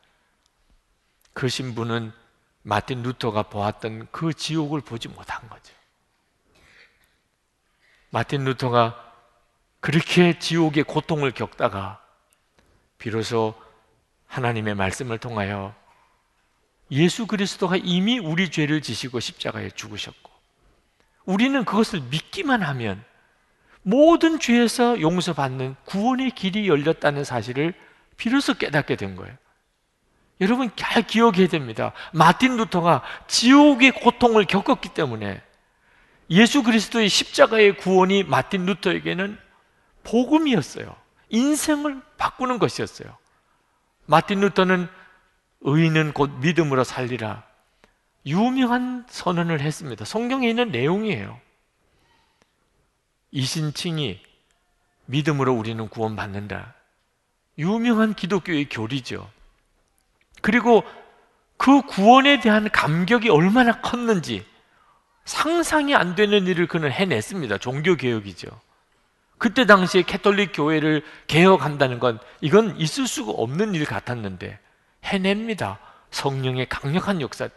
그 1.32 1.48
신부는 1.48 2.12
마틴 2.62 3.02
루터가 3.02 3.44
보았던 3.44 4.08
그 4.10 4.34
지옥을 4.34 4.82
보지 4.82 5.08
못한 5.08 5.48
거죠. 5.48 5.72
마틴 8.10 8.44
루터가 8.44 9.09
그렇게 9.80 10.38
지옥의 10.38 10.84
고통을 10.84 11.32
겪다가 11.32 12.00
비로소 12.98 13.54
하나님의 14.26 14.74
말씀을 14.74 15.18
통하여 15.18 15.74
예수 16.90 17.26
그리스도가 17.26 17.76
이미 17.76 18.18
우리 18.18 18.50
죄를 18.50 18.82
지시고 18.82 19.20
십자가에 19.20 19.70
죽으셨고 19.70 20.30
우리는 21.24 21.64
그것을 21.64 22.00
믿기만 22.10 22.62
하면 22.62 23.02
모든 23.82 24.38
죄에서 24.38 25.00
용서받는 25.00 25.76
구원의 25.84 26.32
길이 26.32 26.68
열렸다는 26.68 27.24
사실을 27.24 27.74
비로소 28.16 28.54
깨닫게 28.54 28.96
된 28.96 29.16
거예요. 29.16 29.34
여러분 30.40 30.70
잘 30.76 31.06
기억해야 31.06 31.48
됩니다. 31.48 31.92
마틴 32.12 32.56
루터가 32.56 33.02
지옥의 33.28 33.92
고통을 33.92 34.44
겪었기 34.44 34.90
때문에 34.90 35.42
예수 36.30 36.62
그리스도의 36.62 37.08
십자가의 37.08 37.76
구원이 37.76 38.24
마틴 38.24 38.66
루터에게는 38.66 39.38
복음이었어요. 40.04 40.94
인생을 41.28 42.00
바꾸는 42.18 42.58
것이었어요. 42.58 43.16
마틴 44.06 44.40
루터는 44.40 44.88
의인은 45.62 46.12
곧 46.12 46.30
믿음으로 46.40 46.84
살리라. 46.84 47.44
유명한 48.26 49.06
선언을 49.08 49.60
했습니다. 49.60 50.04
성경에 50.04 50.48
있는 50.48 50.70
내용이에요. 50.70 51.38
이신칭이 53.30 54.20
믿음으로 55.06 55.54
우리는 55.54 55.88
구원받는다. 55.88 56.74
유명한 57.58 58.14
기독교의 58.14 58.68
교리죠. 58.68 59.30
그리고 60.40 60.82
그 61.56 61.82
구원에 61.82 62.40
대한 62.40 62.70
감격이 62.70 63.28
얼마나 63.28 63.80
컸는지 63.80 64.46
상상이 65.24 65.94
안 65.94 66.14
되는 66.14 66.46
일을 66.46 66.66
그는 66.66 66.90
해냈습니다. 66.90 67.58
종교개혁이죠. 67.58 68.48
그때 69.40 69.64
당시에 69.64 70.02
캐톨릭 70.02 70.50
교회를 70.52 71.02
개혁한다는 71.26 71.98
건 71.98 72.18
이건 72.42 72.76
있을 72.76 73.06
수가 73.06 73.32
없는 73.32 73.74
일 73.74 73.86
같았는데 73.86 74.58
해냅니다. 75.02 75.78
성령의 76.10 76.68
강력한 76.68 77.22
역사들. 77.22 77.56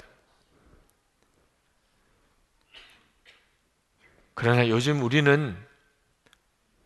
그러나 4.33 4.69
요즘 4.69 5.03
우리는 5.03 5.57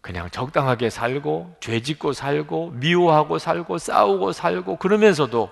그냥 0.01 0.31
적당하게 0.31 0.89
살고 0.89 1.57
죄 1.60 1.79
짓고 1.79 2.13
살고 2.13 2.71
미워하고 2.71 3.38
살고 3.38 3.77
싸우고 3.77 4.31
살고 4.31 4.77
그러면서도 4.77 5.51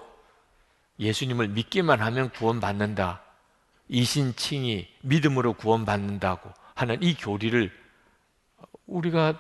예수님을 0.98 1.50
믿기만 1.50 2.02
하면 2.02 2.32
구원받는다. 2.32 3.22
이신칭이 3.90 4.88
믿음으로 5.02 5.54
구원받는다고 5.54 6.50
하는 6.74 7.04
이 7.04 7.14
교리를 7.14 7.85
우리가 8.88 9.34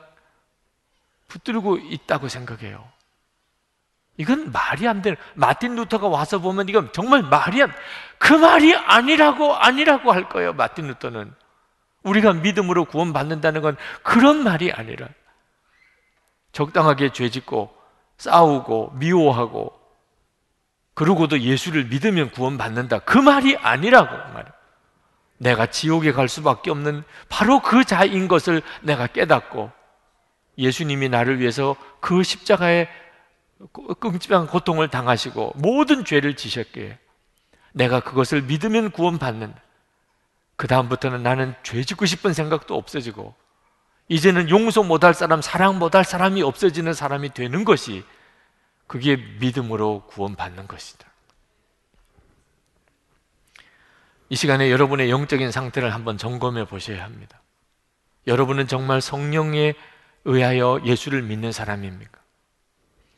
붙들고 1.27 1.77
있다고 1.77 2.27
생각해요. 2.27 2.87
이건 4.17 4.51
말이 4.51 4.87
안 4.87 5.01
되는 5.01 5.17
마틴 5.33 5.75
루터가 5.75 6.07
와서 6.07 6.39
보면 6.39 6.69
이건 6.69 6.91
정말 6.93 7.21
말이 7.23 7.61
안 7.61 7.73
그 8.25 8.33
말이 8.33 8.73
아니라고 8.75 9.53
아니라고 9.55 10.11
할 10.11 10.29
거예요. 10.29 10.53
마틴 10.53 10.87
루터는 10.87 11.31
우리가 12.01 12.33
믿음으로 12.33 12.85
구원받는다는 12.85 13.61
건 13.61 13.77
그런 14.01 14.43
말이 14.43 14.71
아니라 14.71 15.07
적당하게 16.51 17.11
죄짓고 17.11 17.75
싸우고 18.17 18.93
미워하고 18.95 19.79
그러고도 20.95 21.39
예수를 21.39 21.85
믿으면 21.85 22.31
구원받는다. 22.31 22.99
그 22.99 23.19
말이 23.19 23.57
아니라고 23.57 24.33
말이야. 24.33 24.54
내가 25.45 25.67
지옥에 25.67 26.11
갈 26.11 26.27
수밖에 26.27 26.71
없는 26.71 27.03
바로 27.29 27.59
그 27.59 27.85
자인 27.85 28.27
것을 28.27 28.63
내가 28.81 29.05
깨닫고 29.05 29.71
예수님이 30.57 31.07
나를 31.07 31.39
위해서 31.39 31.75
그 31.99 32.23
십자가에 32.23 32.87
끔찍한 33.99 34.47
고통을 34.47 34.87
당하시고 34.87 35.53
모든 35.57 36.03
죄를 36.03 36.35
지셨기에 36.35 36.97
내가 37.73 37.99
그것을 37.99 38.41
믿으면 38.41 38.89
구원받는다. 38.89 39.61
그 40.55 40.67
다음부터는 40.67 41.21
나는 41.21 41.53
죄 41.61 41.83
짓고 41.83 42.07
싶은 42.07 42.33
생각도 42.33 42.75
없어지고 42.75 43.35
이제는 44.07 44.49
용서 44.49 44.81
못할 44.81 45.13
사람, 45.13 45.41
사랑 45.43 45.77
못할 45.77 46.03
사람이 46.03 46.41
없어지는 46.41 46.93
사람이 46.93 47.35
되는 47.35 47.65
것이 47.65 48.03
그게 48.87 49.17
믿음으로 49.39 50.05
구원받는 50.07 50.67
것이다. 50.67 51.05
이 54.29 54.35
시간에 54.35 54.71
여러분의 54.71 55.09
영적인 55.09 55.51
상태를 55.51 55.93
한번 55.93 56.17
점검해 56.17 56.65
보셔야 56.65 57.03
합니다. 57.03 57.41
여러분은 58.27 58.67
정말 58.67 59.01
성령에 59.01 59.73
의하여 60.23 60.81
예수를 60.83 61.21
믿는 61.21 61.51
사람입니까? 61.51 62.19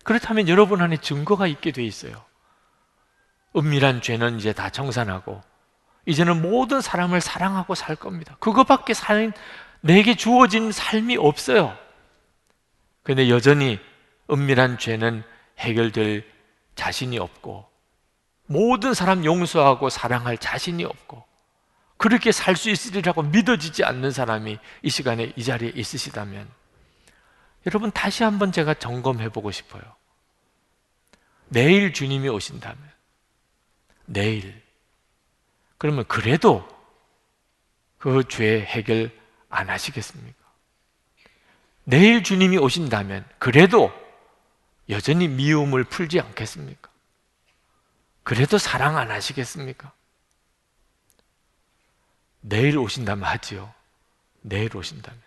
그렇다면 0.03 0.49
여러분 0.49 0.81
안에 0.81 0.97
증거가 0.97 1.47
있게 1.47 1.71
돼 1.71 1.83
있어요. 1.83 2.23
은밀한 3.55 4.01
죄는 4.01 4.37
이제 4.37 4.53
다 4.53 4.69
청산하고 4.69 5.41
이제는 6.05 6.41
모든 6.41 6.81
사람을 6.81 7.21
사랑하고 7.21 7.75
살 7.75 7.95
겁니다. 7.95 8.35
그거밖에 8.39 8.93
살 8.93 9.33
내게 9.81 10.15
주어진 10.15 10.71
삶이 10.71 11.17
없어요. 11.17 11.77
근데 13.03 13.29
여전히 13.29 13.79
은밀한 14.29 14.77
죄는 14.77 15.23
해결될 15.59 16.25
자신이 16.75 17.17
없고 17.17 17.69
모든 18.47 18.93
사람 18.93 19.23
용서하고 19.25 19.89
사랑할 19.89 20.37
자신이 20.37 20.83
없고 20.83 21.23
그렇게 21.97 22.31
살 22.31 22.55
수 22.55 22.69
있으리라고 22.69 23.23
믿어지지 23.23 23.83
않는 23.83 24.11
사람이 24.11 24.57
이 24.83 24.89
시간에 24.89 25.33
이 25.35 25.43
자리에 25.43 25.71
있으시다면 25.75 26.47
여러분 27.65 27.91
다시 27.91 28.23
한번 28.23 28.51
제가 28.51 28.75
점검해 28.75 29.29
보고 29.29 29.51
싶어요. 29.51 29.81
내일 31.49 31.93
주님이 31.93 32.29
오신다면 32.29 32.77
내일 34.05 34.61
그러면 35.77 36.05
그래도 36.07 36.67
그 37.97 38.23
죄 38.23 38.61
해결 38.61 39.11
안 39.49 39.69
하시겠습니까? 39.69 40.37
내일 41.83 42.23
주님이 42.23 42.57
오신다면 42.57 43.25
그래도 43.39 43.91
여전히 44.89 45.27
미움을 45.27 45.83
풀지 45.83 46.19
않겠습니까? 46.19 46.86
그래도 48.27 48.57
사랑 48.57 48.97
안 48.97 49.09
하시겠습니까? 49.09 49.93
내일 52.41 52.77
오신다면 52.77 53.23
하지요. 53.23 53.73
내일 54.41 54.75
오신다면. 54.75 55.21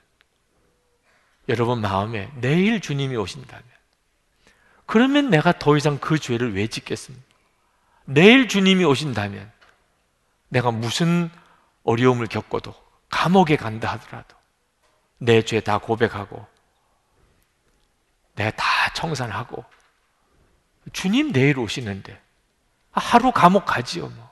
여러분 1.49 1.81
마음에 1.81 2.31
내일 2.35 2.83
주님이 2.83 3.17
오신다면. 3.17 3.65
그러면 4.85 5.31
내가 5.31 5.59
더 5.59 5.79
이상 5.79 5.97
그 5.97 6.19
죄를 6.19 6.55
왜 6.55 6.67
짓겠습니까? 6.67 7.25
내일 8.05 8.49
주님이 8.49 8.85
오신다면 8.85 9.51
내가 10.51 10.71
무슨 10.71 11.31
어려움을 11.85 12.27
겪어도 12.27 12.75
감옥에 13.09 13.57
간다 13.57 13.93
하더라도 13.93 14.37
내 15.17 15.41
죄 15.41 15.61
다 15.61 15.79
고백하고 15.79 16.47
내가 18.35 18.51
다 18.51 18.93
청산하고 18.93 19.65
주님 20.93 21.33
내일 21.33 21.59
오시는데 21.59 22.21
하루 22.93 23.33
감옥 23.33 23.65
가지요 23.65 24.09
뭐. 24.09 24.31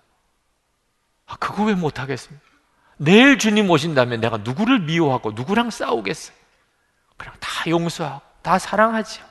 아, 1.26 1.36
그거 1.36 1.64
왜 1.64 1.74
못하겠습니까? 1.74 2.44
내일 2.96 3.38
주님 3.38 3.70
오신다면 3.70 4.20
내가 4.20 4.38
누구를 4.38 4.80
미워하고 4.80 5.32
누구랑 5.32 5.70
싸우겠어요? 5.70 6.36
그냥 7.16 7.34
다 7.38 7.68
용서하고 7.68 8.22
다 8.42 8.58
사랑하지요. 8.58 9.24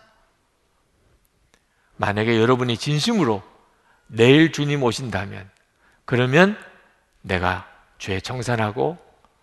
만약에 1.98 2.40
여러분이 2.40 2.78
진심으로 2.78 3.44
내일 4.08 4.52
주님 4.52 4.84
오신다면 4.84 5.50
그러면 6.06 6.58
내가 7.22 7.68
죄 7.98 8.20
청산하고 8.20 8.98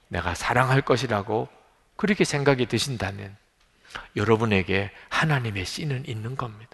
내가 0.08 0.34
사랑할 0.34 0.80
것이라고 0.80 1.48
그렇게 1.96 2.24
생각이 2.24 2.66
드신다면 2.66 3.36
여러분에게 4.16 4.90
하나님의 5.08 5.64
씨는 5.64 6.04
있는 6.06 6.36
겁니다. 6.36 6.73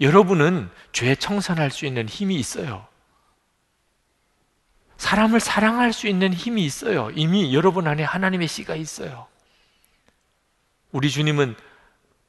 여러분은 0.00 0.70
죄 0.92 1.14
청산할 1.14 1.70
수 1.70 1.86
있는 1.86 2.08
힘이 2.08 2.36
있어요. 2.36 2.86
사람을 4.96 5.40
사랑할 5.40 5.92
수 5.92 6.06
있는 6.06 6.32
힘이 6.32 6.64
있어요. 6.64 7.10
이미 7.10 7.54
여러분 7.54 7.86
안에 7.86 8.02
하나님의 8.02 8.48
씨가 8.48 8.76
있어요. 8.76 9.26
우리 10.92 11.10
주님은 11.10 11.56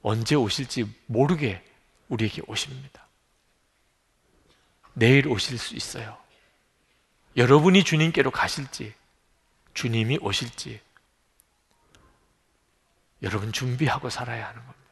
언제 0.02 0.36
오실지 0.36 0.86
모르게 1.06 1.64
우리에게 2.10 2.42
오십니다. 2.48 3.08
내일 4.94 5.28
오실 5.28 5.58
수 5.58 5.76
있어요. 5.76 6.18
여러분이 7.38 7.84
주님께로 7.84 8.32
가실지, 8.32 8.94
주님이 9.74 10.20
오실지, 10.22 10.80
여러분 13.24 13.52
준비하고 13.52 14.10
살아야 14.10 14.48
하는 14.48 14.62
겁니다. 14.62 14.85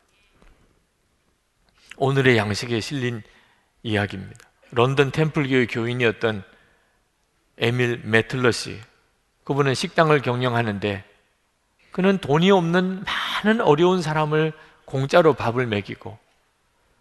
오늘의 1.98 2.38
양식에 2.38 2.80
실린 2.80 3.22
이야기입니다. 3.84 4.40
런던 4.72 5.12
템플교의 5.12 5.68
교인이었던 5.68 6.44
에밀 7.58 8.02
메틀러시 8.04 8.80
그분은 9.44 9.76
식당을 9.76 10.22
경영하는데 10.22 11.04
그는 11.92 12.18
돈이 12.18 12.50
없는 12.50 13.04
많은 13.44 13.62
어려운 13.62 14.02
사람을 14.02 14.54
공짜로 14.86 15.34
밥을 15.34 15.68
먹이고 15.68 16.18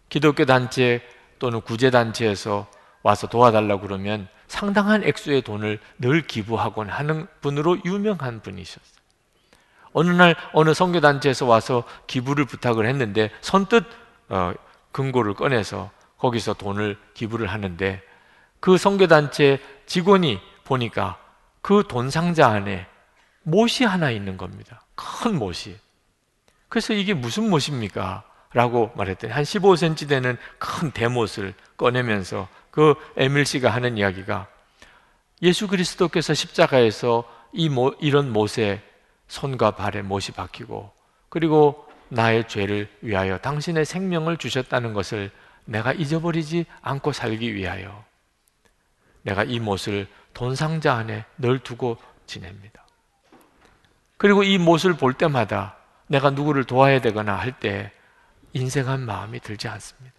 기독교 0.09 0.45
단체 0.45 1.01
또는 1.39 1.61
구제 1.61 1.89
단체에서 1.89 2.69
와서 3.01 3.27
도와달라고 3.27 3.81
그러면 3.81 4.27
상당한 4.47 5.03
액수의 5.03 5.41
돈을 5.41 5.79
늘 5.97 6.21
기부하곤 6.21 6.89
하는 6.89 7.27
분으로 7.41 7.79
유명한 7.85 8.41
분이셨어요. 8.41 9.03
어느 9.93 10.09
날 10.11 10.35
어느 10.53 10.73
선교 10.73 11.01
단체에서 11.01 11.45
와서 11.45 11.83
기부를 12.07 12.45
부탁을 12.45 12.85
했는데 12.85 13.31
선뜻 13.41 13.83
어, 14.29 14.53
금고를 14.93 15.33
꺼내서 15.33 15.91
거기서 16.17 16.53
돈을 16.53 16.97
기부를 17.13 17.47
하는데 17.47 18.01
그 18.61 18.77
선교단체 18.77 19.59
직원이 19.85 20.39
보니까 20.63 21.19
그 21.61 21.83
돈 21.87 22.09
상자 22.09 22.47
안에 22.47 22.87
못이 23.43 23.83
하나 23.83 24.09
있는 24.09 24.37
겁니다. 24.37 24.85
큰 24.95 25.37
못이. 25.37 25.77
그래서 26.69 26.93
이게 26.93 27.13
무슨 27.13 27.49
못입니까? 27.49 28.23
라고 28.53 28.91
말했더니 28.95 29.33
한 29.33 29.43
15cm 29.43 30.07
되는 30.07 30.37
큰 30.59 30.91
대못을 30.91 31.55
꺼내면서 31.75 32.47
그 32.69 32.95
에밀 33.17 33.45
씨가 33.45 33.69
하는 33.69 33.97
이야기가 33.97 34.47
예수 35.41 35.67
그리스도께서 35.67 36.33
십자가에서 36.33 37.23
이 37.51 37.69
모, 37.69 37.93
이런 37.99 38.31
못에 38.31 38.81
손과 39.27 39.71
발에 39.71 40.03
못이 40.03 40.33
박히고 40.33 40.91
그리고 41.29 41.87
나의 42.13 42.47
죄를 42.47 42.87
위하여 43.01 43.39
당신의 43.39 43.85
생명을 43.85 44.37
주셨다는 44.37 44.93
것을 44.93 45.31
내가 45.65 45.93
잊어버리지 45.93 46.65
않고 46.81 47.11
살기 47.11 47.55
위하여 47.55 48.05
내가 49.23 49.43
이 49.43 49.59
못을 49.59 50.07
돈 50.33 50.55
상자 50.55 50.93
안에 50.93 51.25
늘 51.37 51.59
두고 51.59 51.97
지냅니다. 52.27 52.85
그리고 54.17 54.43
이 54.43 54.57
못을 54.57 54.93
볼 54.93 55.13
때마다 55.13 55.75
내가 56.07 56.29
누구를 56.29 56.65
도와야 56.65 57.01
되거나 57.01 57.35
할 57.35 57.53
때 57.59 57.91
인생한 58.53 59.01
마음이 59.01 59.39
들지 59.39 59.67
않습니다. 59.67 60.15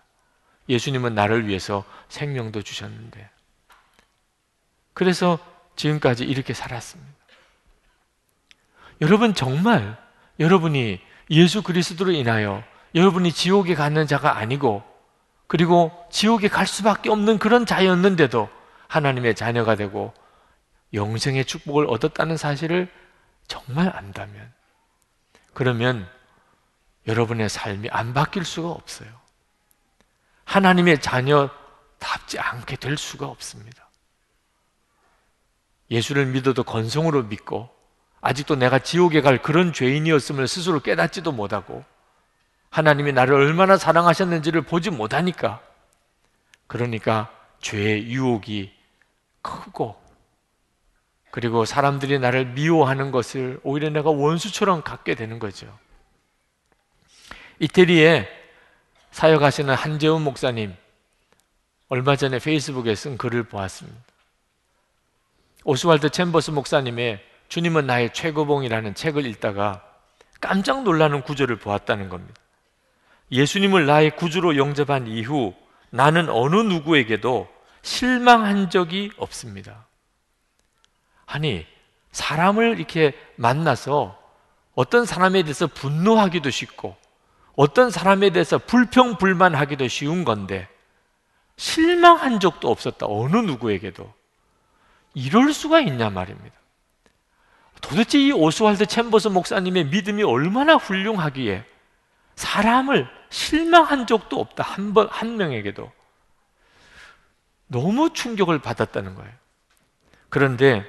예수님은 0.69 1.15
나를 1.15 1.47
위해서 1.47 1.85
생명도 2.09 2.63
주셨는데 2.63 3.31
그래서 4.95 5.39
지금까지 5.77 6.25
이렇게 6.25 6.55
살았습니다. 6.55 7.13
여러분 9.01 9.35
정말 9.35 9.97
여러분이 10.41 11.01
예수 11.31 11.63
그리스도로 11.63 12.13
인하여 12.13 12.63
여러분이 12.95 13.33
지옥에 13.33 13.75
가는 13.75 14.07
자가 14.07 14.37
아니고 14.37 14.83
그리고 15.47 15.93
지옥에 16.11 16.49
갈 16.49 16.67
수밖에 16.67 17.11
없는 17.11 17.39
그런 17.39 17.67
자였는데도 17.67 18.49
하나님의 18.89 19.35
자녀가 19.35 19.75
되고 19.75 20.15
영생의 20.93 21.45
축복을 21.45 21.87
얻었다는 21.89 22.37
사실을 22.37 22.91
정말 23.47 23.95
안다면 23.95 24.53
그러면 25.53 26.09
여러분의 27.07 27.49
삶이 27.49 27.89
안 27.91 28.15
바뀔 28.15 28.45
수가 28.45 28.71
없어요. 28.71 29.09
하나님의 30.45 31.01
자녀답지 31.01 32.39
않게 32.39 32.77
될 32.77 32.97
수가 32.97 33.27
없습니다. 33.27 33.89
예수를 35.91 36.27
믿어도 36.27 36.65
건성으로 36.65 37.25
믿고 37.25 37.71
아직도 38.25 38.57
내가 38.57 38.79
지옥에 38.79 39.21
갈 39.21 39.43
그런 39.43 39.75
죄인이었음을 39.75 40.49
스스로 40.49 40.81
깨닫지도 40.81 41.31
못하고 41.31 41.85
하나님이 42.71 43.13
나를 43.13 43.35
얼마나 43.35 43.77
사랑하셨는지를 43.77 44.63
보지 44.63 44.89
못하니까 44.89 45.61
그러니까 46.67 47.31
죄의 47.61 48.11
유혹이 48.11 48.73
크고 49.43 50.03
그리고 51.31 51.67
사람들이 51.67 52.19
나를 52.19 52.47
미워하는 52.47 53.11
것을 53.11 53.61
오히려 53.63 53.91
내가 53.91 54.09
원수처럼 54.09 54.83
갖게 54.83 55.15
되는 55.15 55.39
거죠. 55.39 55.67
이태리에 57.59 58.27
사역하시는 59.11 59.75
한재훈 59.75 60.23
목사님 60.23 60.75
얼마 61.91 62.17
전에 62.17 62.39
페이스북에 62.39 62.95
쓴 62.95 63.19
글을 63.19 63.43
보았습니다. 63.43 64.01
오스왈드 65.65 66.09
챔버스 66.09 66.53
목사님의 66.53 67.34
주님은 67.49 67.87
나의 67.87 68.13
최고봉이라는 68.13 68.95
책을 68.95 69.27
읽다가 69.27 69.83
깜짝 70.41 70.83
놀라는 70.83 71.23
구절을 71.23 71.57
보았다는 71.57 72.09
겁니다. 72.09 72.35
예수님을 73.31 73.87
나의 73.87 74.17
구주로 74.17 74.57
영접한 74.57 75.07
이후 75.07 75.55
나는 75.91 76.29
어느 76.29 76.57
누구에게도 76.57 77.49
실망한 77.83 78.71
적이 78.71 79.11
없습니다. 79.17 79.87
아니, 81.27 81.67
사람을 82.13 82.79
이렇게 82.79 83.13
만나서 83.37 84.19
어떤 84.75 85.05
사람에 85.05 85.43
대해서 85.43 85.67
분노하기도 85.67 86.51
쉽고 86.51 86.97
어떤 87.57 87.91
사람에 87.91 88.31
대해서 88.31 88.59
불평불만하기도 88.59 89.89
쉬운 89.89 90.25
건데 90.25 90.69
실망한 91.57 92.41
적도 92.41 92.71
없었다. 92.71 93.07
어느 93.09 93.37
누구에게도. 93.37 94.13
이럴 95.15 95.53
수가 95.53 95.81
있냐 95.81 96.11
말입니다. 96.11 96.57
도대체 97.85 98.19
이 98.19 98.33
오스왈드 98.33 98.87
챔버스 98.87 99.29
목사님의 99.29 99.87
믿음이 99.87 100.23
얼마나 100.23 100.77
훌륭하기에 100.77 101.65
사람을 102.35 103.07
실망한 103.29 104.07
적도 104.07 104.41
없다. 104.41 104.65
한 104.65 104.95
번, 104.95 105.07
한 105.11 105.37
명에게도. 105.37 105.93
너무 107.67 108.13
충격을 108.13 108.61
받았다는 108.61 109.15
거예요. 109.15 109.33
그런데 110.31 110.85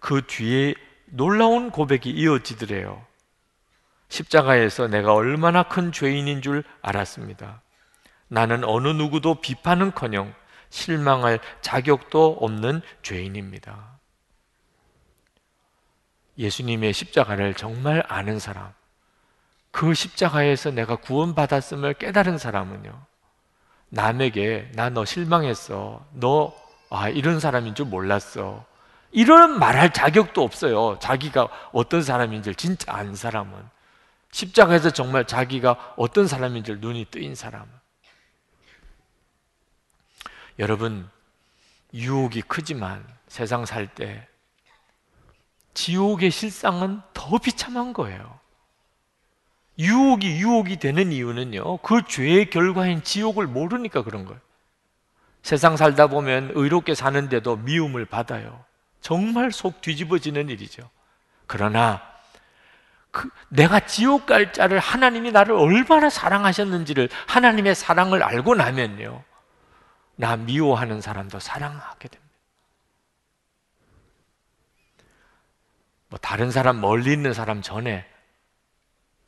그 0.00 0.26
뒤에 0.26 0.74
놀라운 1.06 1.70
고백이 1.70 2.10
이어지더래요. 2.10 3.04
십자가에서 4.08 4.86
내가 4.86 5.14
얼마나 5.14 5.62
큰 5.62 5.92
죄인인 5.92 6.42
줄 6.42 6.62
알았습니다. 6.82 7.62
나는 8.28 8.64
어느 8.64 8.88
누구도 8.88 9.40
비판은 9.40 9.92
커녕 9.94 10.34
실망할 10.68 11.40
자격도 11.62 12.38
없는 12.40 12.82
죄인입니다. 13.02 13.93
예수님의 16.38 16.92
십자가를 16.92 17.54
정말 17.54 18.02
아는 18.08 18.38
사람, 18.38 18.72
그 19.70 19.94
십자가에서 19.94 20.70
내가 20.70 20.96
구원받았음을 20.96 21.94
깨달은 21.94 22.38
사람은요, 22.38 23.06
남에게 23.90 24.70
나 24.74 24.90
너 24.90 25.04
실망했어. 25.04 26.04
너, 26.12 26.54
아, 26.90 27.08
이런 27.08 27.40
사람인 27.40 27.74
줄 27.74 27.86
몰랐어. 27.86 28.64
이런 29.12 29.58
말할 29.58 29.92
자격도 29.92 30.42
없어요. 30.42 30.98
자기가 31.00 31.48
어떤 31.72 32.02
사람인지 32.02 32.54
진짜 32.56 32.92
안 32.94 33.14
사람은. 33.14 33.52
십자가에서 34.32 34.90
정말 34.90 35.26
자기가 35.26 35.94
어떤 35.96 36.26
사람인지 36.26 36.76
눈이 36.76 37.06
뜨인 37.12 37.34
사람은. 37.36 37.68
여러분, 40.58 41.08
유혹이 41.92 42.42
크지만 42.42 43.06
세상 43.28 43.64
살 43.64 43.86
때 43.94 44.26
지옥의 45.74 46.30
실상은 46.30 47.00
더 47.12 47.38
비참한 47.38 47.92
거예요. 47.92 48.38
유혹이 49.78 50.38
유혹이 50.38 50.78
되는 50.78 51.10
이유는요, 51.10 51.78
그 51.78 52.02
죄의 52.06 52.50
결과인 52.50 53.02
지옥을 53.02 53.46
모르니까 53.46 54.02
그런 54.02 54.24
거예요. 54.24 54.40
세상 55.42 55.76
살다 55.76 56.06
보면 56.06 56.52
의롭게 56.54 56.94
사는데도 56.94 57.56
미움을 57.56 58.06
받아요. 58.06 58.64
정말 59.00 59.52
속 59.52 59.82
뒤집어지는 59.82 60.48
일이죠. 60.48 60.88
그러나 61.46 62.00
그 63.10 63.28
내가 63.48 63.80
지옥 63.80 64.26
갈 64.26 64.52
자를 64.52 64.78
하나님이 64.78 65.32
나를 65.32 65.54
얼마나 65.54 66.08
사랑하셨는지를 66.08 67.08
하나님의 67.26 67.74
사랑을 67.74 68.22
알고 68.22 68.54
나면요. 68.54 69.22
나 70.16 70.36
미워하는 70.36 71.00
사람도 71.00 71.40
사랑하게 71.40 72.08
됩니다. 72.08 72.23
뭐 76.14 76.18
다른 76.20 76.52
사람 76.52 76.80
멀리 76.80 77.12
있는 77.12 77.34
사람 77.34 77.60
전에 77.60 78.06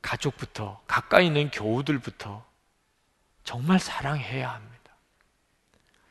가족부터 0.03 0.81
가까이 0.87 1.27
있는 1.27 1.51
교우들부터 1.51 2.47
정말 3.43 3.81
사랑해야 3.81 4.53
합니다. 4.53 4.93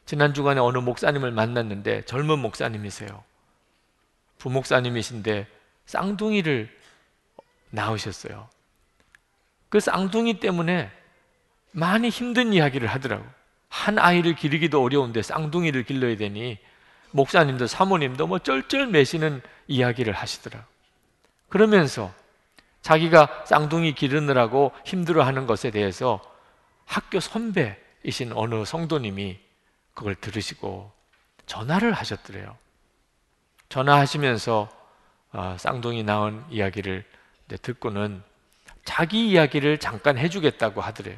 지난 0.06 0.34
주간에 0.34 0.60
어느 0.60 0.80
목사님을 0.80 1.32
만났는데 1.32 2.02
젊은 2.04 2.40
목사님이세요. 2.40 3.24
부목사님이신데 4.38 5.48
쌍둥이를 5.86 6.78
낳으셨어요. 7.70 8.50
그 9.70 9.80
쌍둥이 9.80 10.42
때문에 10.42 10.92
많이 11.72 12.10
힘든 12.10 12.52
이야기를 12.52 12.90
하더라고. 12.90 13.26
한 13.70 13.98
아이를 13.98 14.36
기르기도 14.36 14.84
어려운데 14.84 15.22
쌍둥이를 15.22 15.86
길러야 15.86 16.18
되니 16.18 16.60
목사님도 17.16 17.68
사모님도 17.68 18.28
뭐 18.28 18.40
쩔쩔 18.40 18.88
매시는 18.88 19.42
이야기를 19.68 20.12
하시더라. 20.12 20.66
그러면서 21.48 22.14
자기가 22.82 23.46
쌍둥이 23.46 23.94
기르느라고 23.94 24.74
힘들어하는 24.84 25.48
것에 25.48 25.72
대해서 25.72 26.20
학교 26.86 27.22
선배이신 27.22 28.34
어느 28.34 28.66
성도님이 28.66 29.40
그걸 29.94 30.16
들으시고 30.16 30.92
전화를 31.46 31.94
하셨더래요. 31.94 32.58
전화하시면서 33.70 34.70
어, 35.32 35.56
쌍둥이 35.58 36.04
낳은 36.04 36.44
이야기를 36.50 37.06
듣고는 37.62 38.22
자기 38.84 39.30
이야기를 39.30 39.80
잠깐 39.80 40.18
해주겠다고 40.18 40.82
하더래요. 40.82 41.18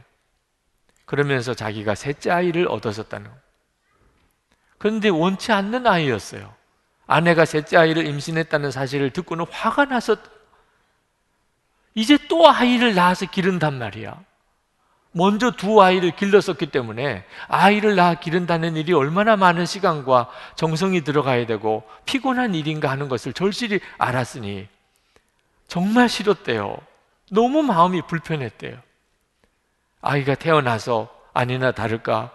그러면서 1.06 1.56
자기가 1.56 1.96
셋째 1.96 2.30
아이를 2.30 2.68
얻었었다는 2.68 3.32
그런데 4.78 5.10
원치 5.10 5.52
않는 5.52 5.88
아이였어요. 5.88 6.54
아내가 7.08 7.46
셋째 7.46 7.78
아이를 7.78 8.06
임신했다는 8.06 8.72
사실을 8.72 9.12
듣고는 9.12 9.46
화가 9.50 9.86
나서 9.86 10.18
이제 11.96 12.18
또 12.28 12.48
아이를 12.48 12.94
낳아서 12.94 13.26
기른단 13.26 13.80
말이야. 13.80 14.22
먼저 15.14 15.50
두 15.50 15.82
아이를 15.82 16.12
길렀었기 16.12 16.68
때문에 16.68 17.26
아이를 17.48 17.96
낳아 17.96 18.16
기른다는 18.16 18.76
일이 18.76 18.94
얼마나 18.94 19.36
많은 19.36 19.66
시간과 19.66 20.30
정성이 20.56 21.04
들어가야 21.04 21.48
되고 21.48 21.84
피곤한 22.06 22.54
일인가 22.54 22.92
하는 22.92 23.10
것을 23.10 23.34
절실히 23.34 23.80
알았으니 23.98 24.68
정말 25.68 26.08
싫었대요. 26.08 26.78
너무 27.32 27.64
마음이 27.64 28.04
불편했대요. 28.04 28.78
아이가 30.02 30.36
태어나서 30.36 31.10
아니나 31.34 31.72
다를까 31.72 32.32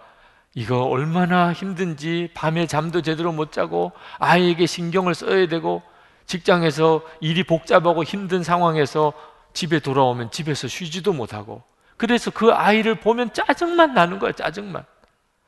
이거 0.54 0.82
얼마나 0.84 1.52
힘든지 1.52 2.30
밤에 2.34 2.66
잠도 2.66 3.00
제대로 3.02 3.32
못 3.32 3.52
자고 3.52 3.92
아이에게 4.18 4.66
신경을 4.66 5.14
써야 5.14 5.46
되고 5.48 5.82
직장에서 6.26 7.02
일이 7.20 7.42
복잡하고 7.42 8.04
힘든 8.04 8.42
상황에서 8.42 9.12
집에 9.54 9.80
돌아오면 9.80 10.30
집에서 10.30 10.68
쉬지도 10.68 11.12
못하고. 11.12 11.62
그래서 11.96 12.30
그 12.30 12.52
아이를 12.52 12.96
보면 12.96 13.32
짜증만 13.32 13.94
나는 13.94 14.18
거야 14.18 14.32
짜증만. 14.32 14.84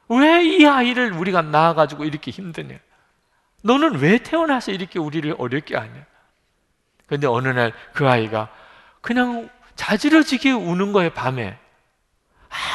왜 0.08 0.42
이 0.44 0.66
아이를 0.66 1.12
우리가 1.12 1.42
낳아가지고 1.42 2.04
이렇게 2.04 2.30
힘드냐? 2.30 2.76
너는 3.62 3.98
왜 4.00 4.18
태어나서 4.18 4.72
이렇게 4.72 4.98
우리를 4.98 5.34
어렵게 5.38 5.76
하냐? 5.76 6.04
근데 7.06 7.26
어느 7.26 7.48
날 7.48 7.72
그 7.92 8.08
아이가 8.08 8.48
그냥 9.00 9.48
자지러지게 9.76 10.52
우는 10.52 10.92
거예요 10.92 11.10
밤에. 11.10 11.58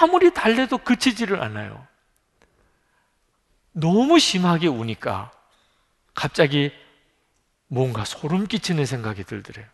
아무리 0.02 0.34
달래도 0.34 0.78
그치지를 0.78 1.42
않아요 1.44 1.86
너무 3.80 4.20
심하게 4.20 4.68
우니까 4.68 5.32
갑자기 6.14 6.72
뭔가 7.68 8.04
소름 8.04 8.48
끼치는 8.48 8.86
생각이 8.86 9.24
들더래요 9.24 9.66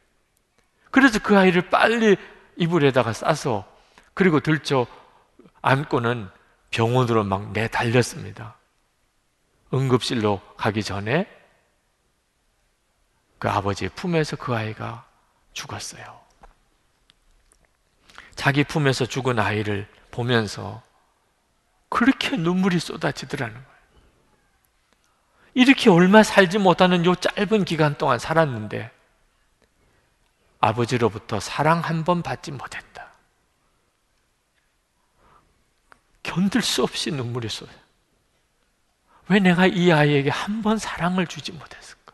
그래서 0.91 1.19
그 1.19 1.37
아이를 1.37 1.69
빨리 1.69 2.17
이불에다가 2.57 3.13
싸서 3.13 3.65
그리고 4.13 4.39
들쳐 4.39 4.87
안고는 5.61 6.29
병원으로 6.71 7.23
막 7.23 7.51
내달렸습니다. 7.51 8.55
응급실로 9.73 10.41
가기 10.55 10.83
전에 10.83 11.27
그 13.39 13.49
아버지의 13.49 13.89
품에서 13.95 14.37
그 14.37 14.55
아이가 14.55 15.05
죽었어요. 15.53 16.21
자기 18.35 18.63
품에서 18.63 19.05
죽은 19.05 19.39
아이를 19.39 19.87
보면서 20.11 20.81
그렇게 21.89 22.37
눈물이 22.37 22.79
쏟아지더라는 22.79 23.53
거예요. 23.53 23.74
이렇게 25.55 25.89
얼마 25.89 26.21
살지 26.21 26.57
못하는 26.59 27.05
요 27.05 27.15
짧은 27.15 27.63
기간 27.65 27.97
동안 27.97 28.19
살았는데 28.19 28.91
아버지로부터 30.59 31.39
사랑 31.39 31.79
한 31.79 32.03
번 32.03 32.21
받지 32.21 32.51
못했다. 32.51 33.11
견딜 36.23 36.61
수 36.61 36.83
없이 36.83 37.11
눈물이 37.11 37.47
쏟아요. 37.49 37.77
왜 39.29 39.39
내가 39.39 39.65
이 39.65 39.91
아이에게 39.91 40.29
한 40.29 40.61
번 40.61 40.77
사랑을 40.77 41.25
주지 41.25 41.51
못했을까? 41.51 42.13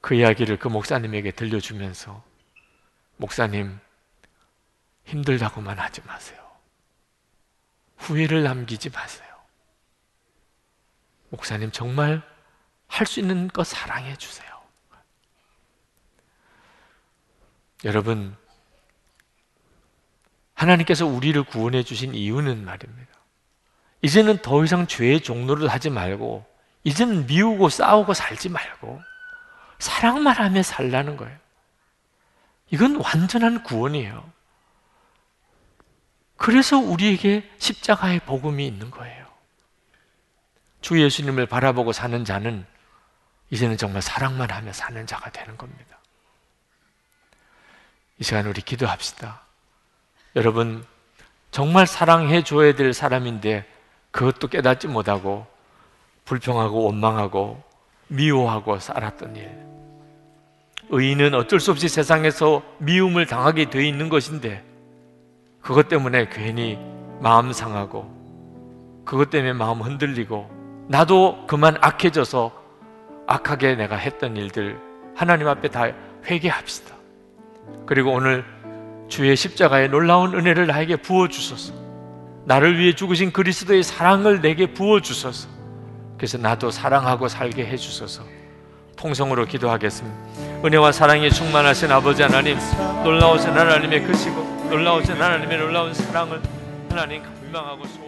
그 0.00 0.14
이야기를 0.14 0.58
그 0.58 0.68
목사님에게 0.68 1.32
들려주면서 1.32 2.22
목사님 3.16 3.78
힘들다고만 5.04 5.78
하지 5.78 6.00
마세요. 6.02 6.38
후회를 7.96 8.44
남기지 8.44 8.90
마세요. 8.90 9.27
목사님 11.30 11.70
정말 11.70 12.22
할 12.88 13.06
수 13.06 13.20
있는 13.20 13.48
것 13.48 13.66
사랑해 13.66 14.16
주세요. 14.16 14.48
여러분, 17.84 18.36
하나님께서 20.54 21.06
우리를 21.06 21.40
구원해 21.44 21.84
주신 21.84 22.14
이유는 22.14 22.64
말입니다. 22.64 23.12
이제는 24.02 24.38
더 24.38 24.64
이상 24.64 24.86
죄의 24.86 25.20
종로를 25.20 25.68
하지 25.68 25.90
말고, 25.90 26.44
이제는 26.82 27.26
미우고 27.26 27.68
싸우고 27.68 28.14
살지 28.14 28.48
말고, 28.48 29.00
사랑만 29.78 30.34
하며 30.34 30.62
살라는 30.62 31.16
거예요. 31.16 31.38
이건 32.70 32.96
완전한 32.96 33.62
구원이에요. 33.62 34.32
그래서 36.36 36.78
우리에게 36.78 37.48
십자가의 37.58 38.20
복음이 38.20 38.66
있는 38.66 38.90
거예요. 38.90 39.27
주 40.80 41.00
예수님을 41.02 41.46
바라보고 41.46 41.92
사는 41.92 42.24
자는 42.24 42.64
이제는 43.50 43.76
정말 43.76 44.02
사랑만 44.02 44.50
하며 44.50 44.72
사는 44.72 45.06
자가 45.06 45.30
되는 45.30 45.56
겁니다. 45.56 45.98
이 48.18 48.24
시간 48.24 48.46
우리 48.46 48.60
기도합시다. 48.60 49.42
여러분, 50.36 50.84
정말 51.50 51.86
사랑해 51.86 52.42
줘야 52.42 52.74
될 52.74 52.92
사람인데 52.92 53.66
그것도 54.10 54.48
깨닫지 54.48 54.88
못하고 54.88 55.46
불평하고 56.24 56.84
원망하고 56.84 57.62
미워하고 58.08 58.78
살았던 58.78 59.36
일. 59.36 59.68
의인은 60.90 61.34
어쩔 61.34 61.60
수 61.60 61.70
없이 61.70 61.88
세상에서 61.88 62.62
미움을 62.78 63.26
당하게 63.26 63.70
되어 63.70 63.82
있는 63.82 64.08
것인데 64.08 64.64
그것 65.60 65.88
때문에 65.88 66.28
괜히 66.28 66.78
마음 67.20 67.52
상하고 67.52 68.16
그것 69.04 69.30
때문에 69.30 69.52
마음 69.52 69.80
흔들리고 69.80 70.57
나도 70.88 71.44
그만 71.46 71.76
악해져서 71.80 72.50
악하게 73.26 73.74
내가 73.74 73.96
했던 73.96 74.36
일들 74.36 74.78
하나님 75.14 75.46
앞에 75.46 75.68
다 75.68 75.88
회개합시다. 76.24 76.94
그리고 77.86 78.12
오늘 78.12 78.44
주의 79.08 79.36
십자가의 79.36 79.90
놀라운 79.90 80.34
은혜를 80.34 80.66
나에게 80.66 80.96
부어 80.96 81.28
주소서. 81.28 81.74
나를 82.46 82.78
위해 82.78 82.94
죽으신 82.94 83.32
그리스도의 83.32 83.82
사랑을 83.82 84.40
내게 84.40 84.72
부어 84.72 85.00
주소서. 85.00 85.48
그래서 86.16 86.38
나도 86.38 86.70
사랑하고 86.70 87.28
살게 87.28 87.66
해 87.66 87.76
주소서. 87.76 88.22
통성으로 88.96 89.44
기도하겠습니다. 89.44 90.64
은혜와 90.64 90.92
사랑에 90.92 91.28
충만하신 91.28 91.92
아버지 91.92 92.22
하나님, 92.22 92.58
놀라우신 93.04 93.50
하나님의 93.50 94.04
크시고 94.04 94.68
놀라우신 94.70 95.14
하나님의 95.14 95.58
놀라운 95.58 95.92
사랑을 95.92 96.40
하나님 96.90 97.22
소원합니다. 97.52 98.07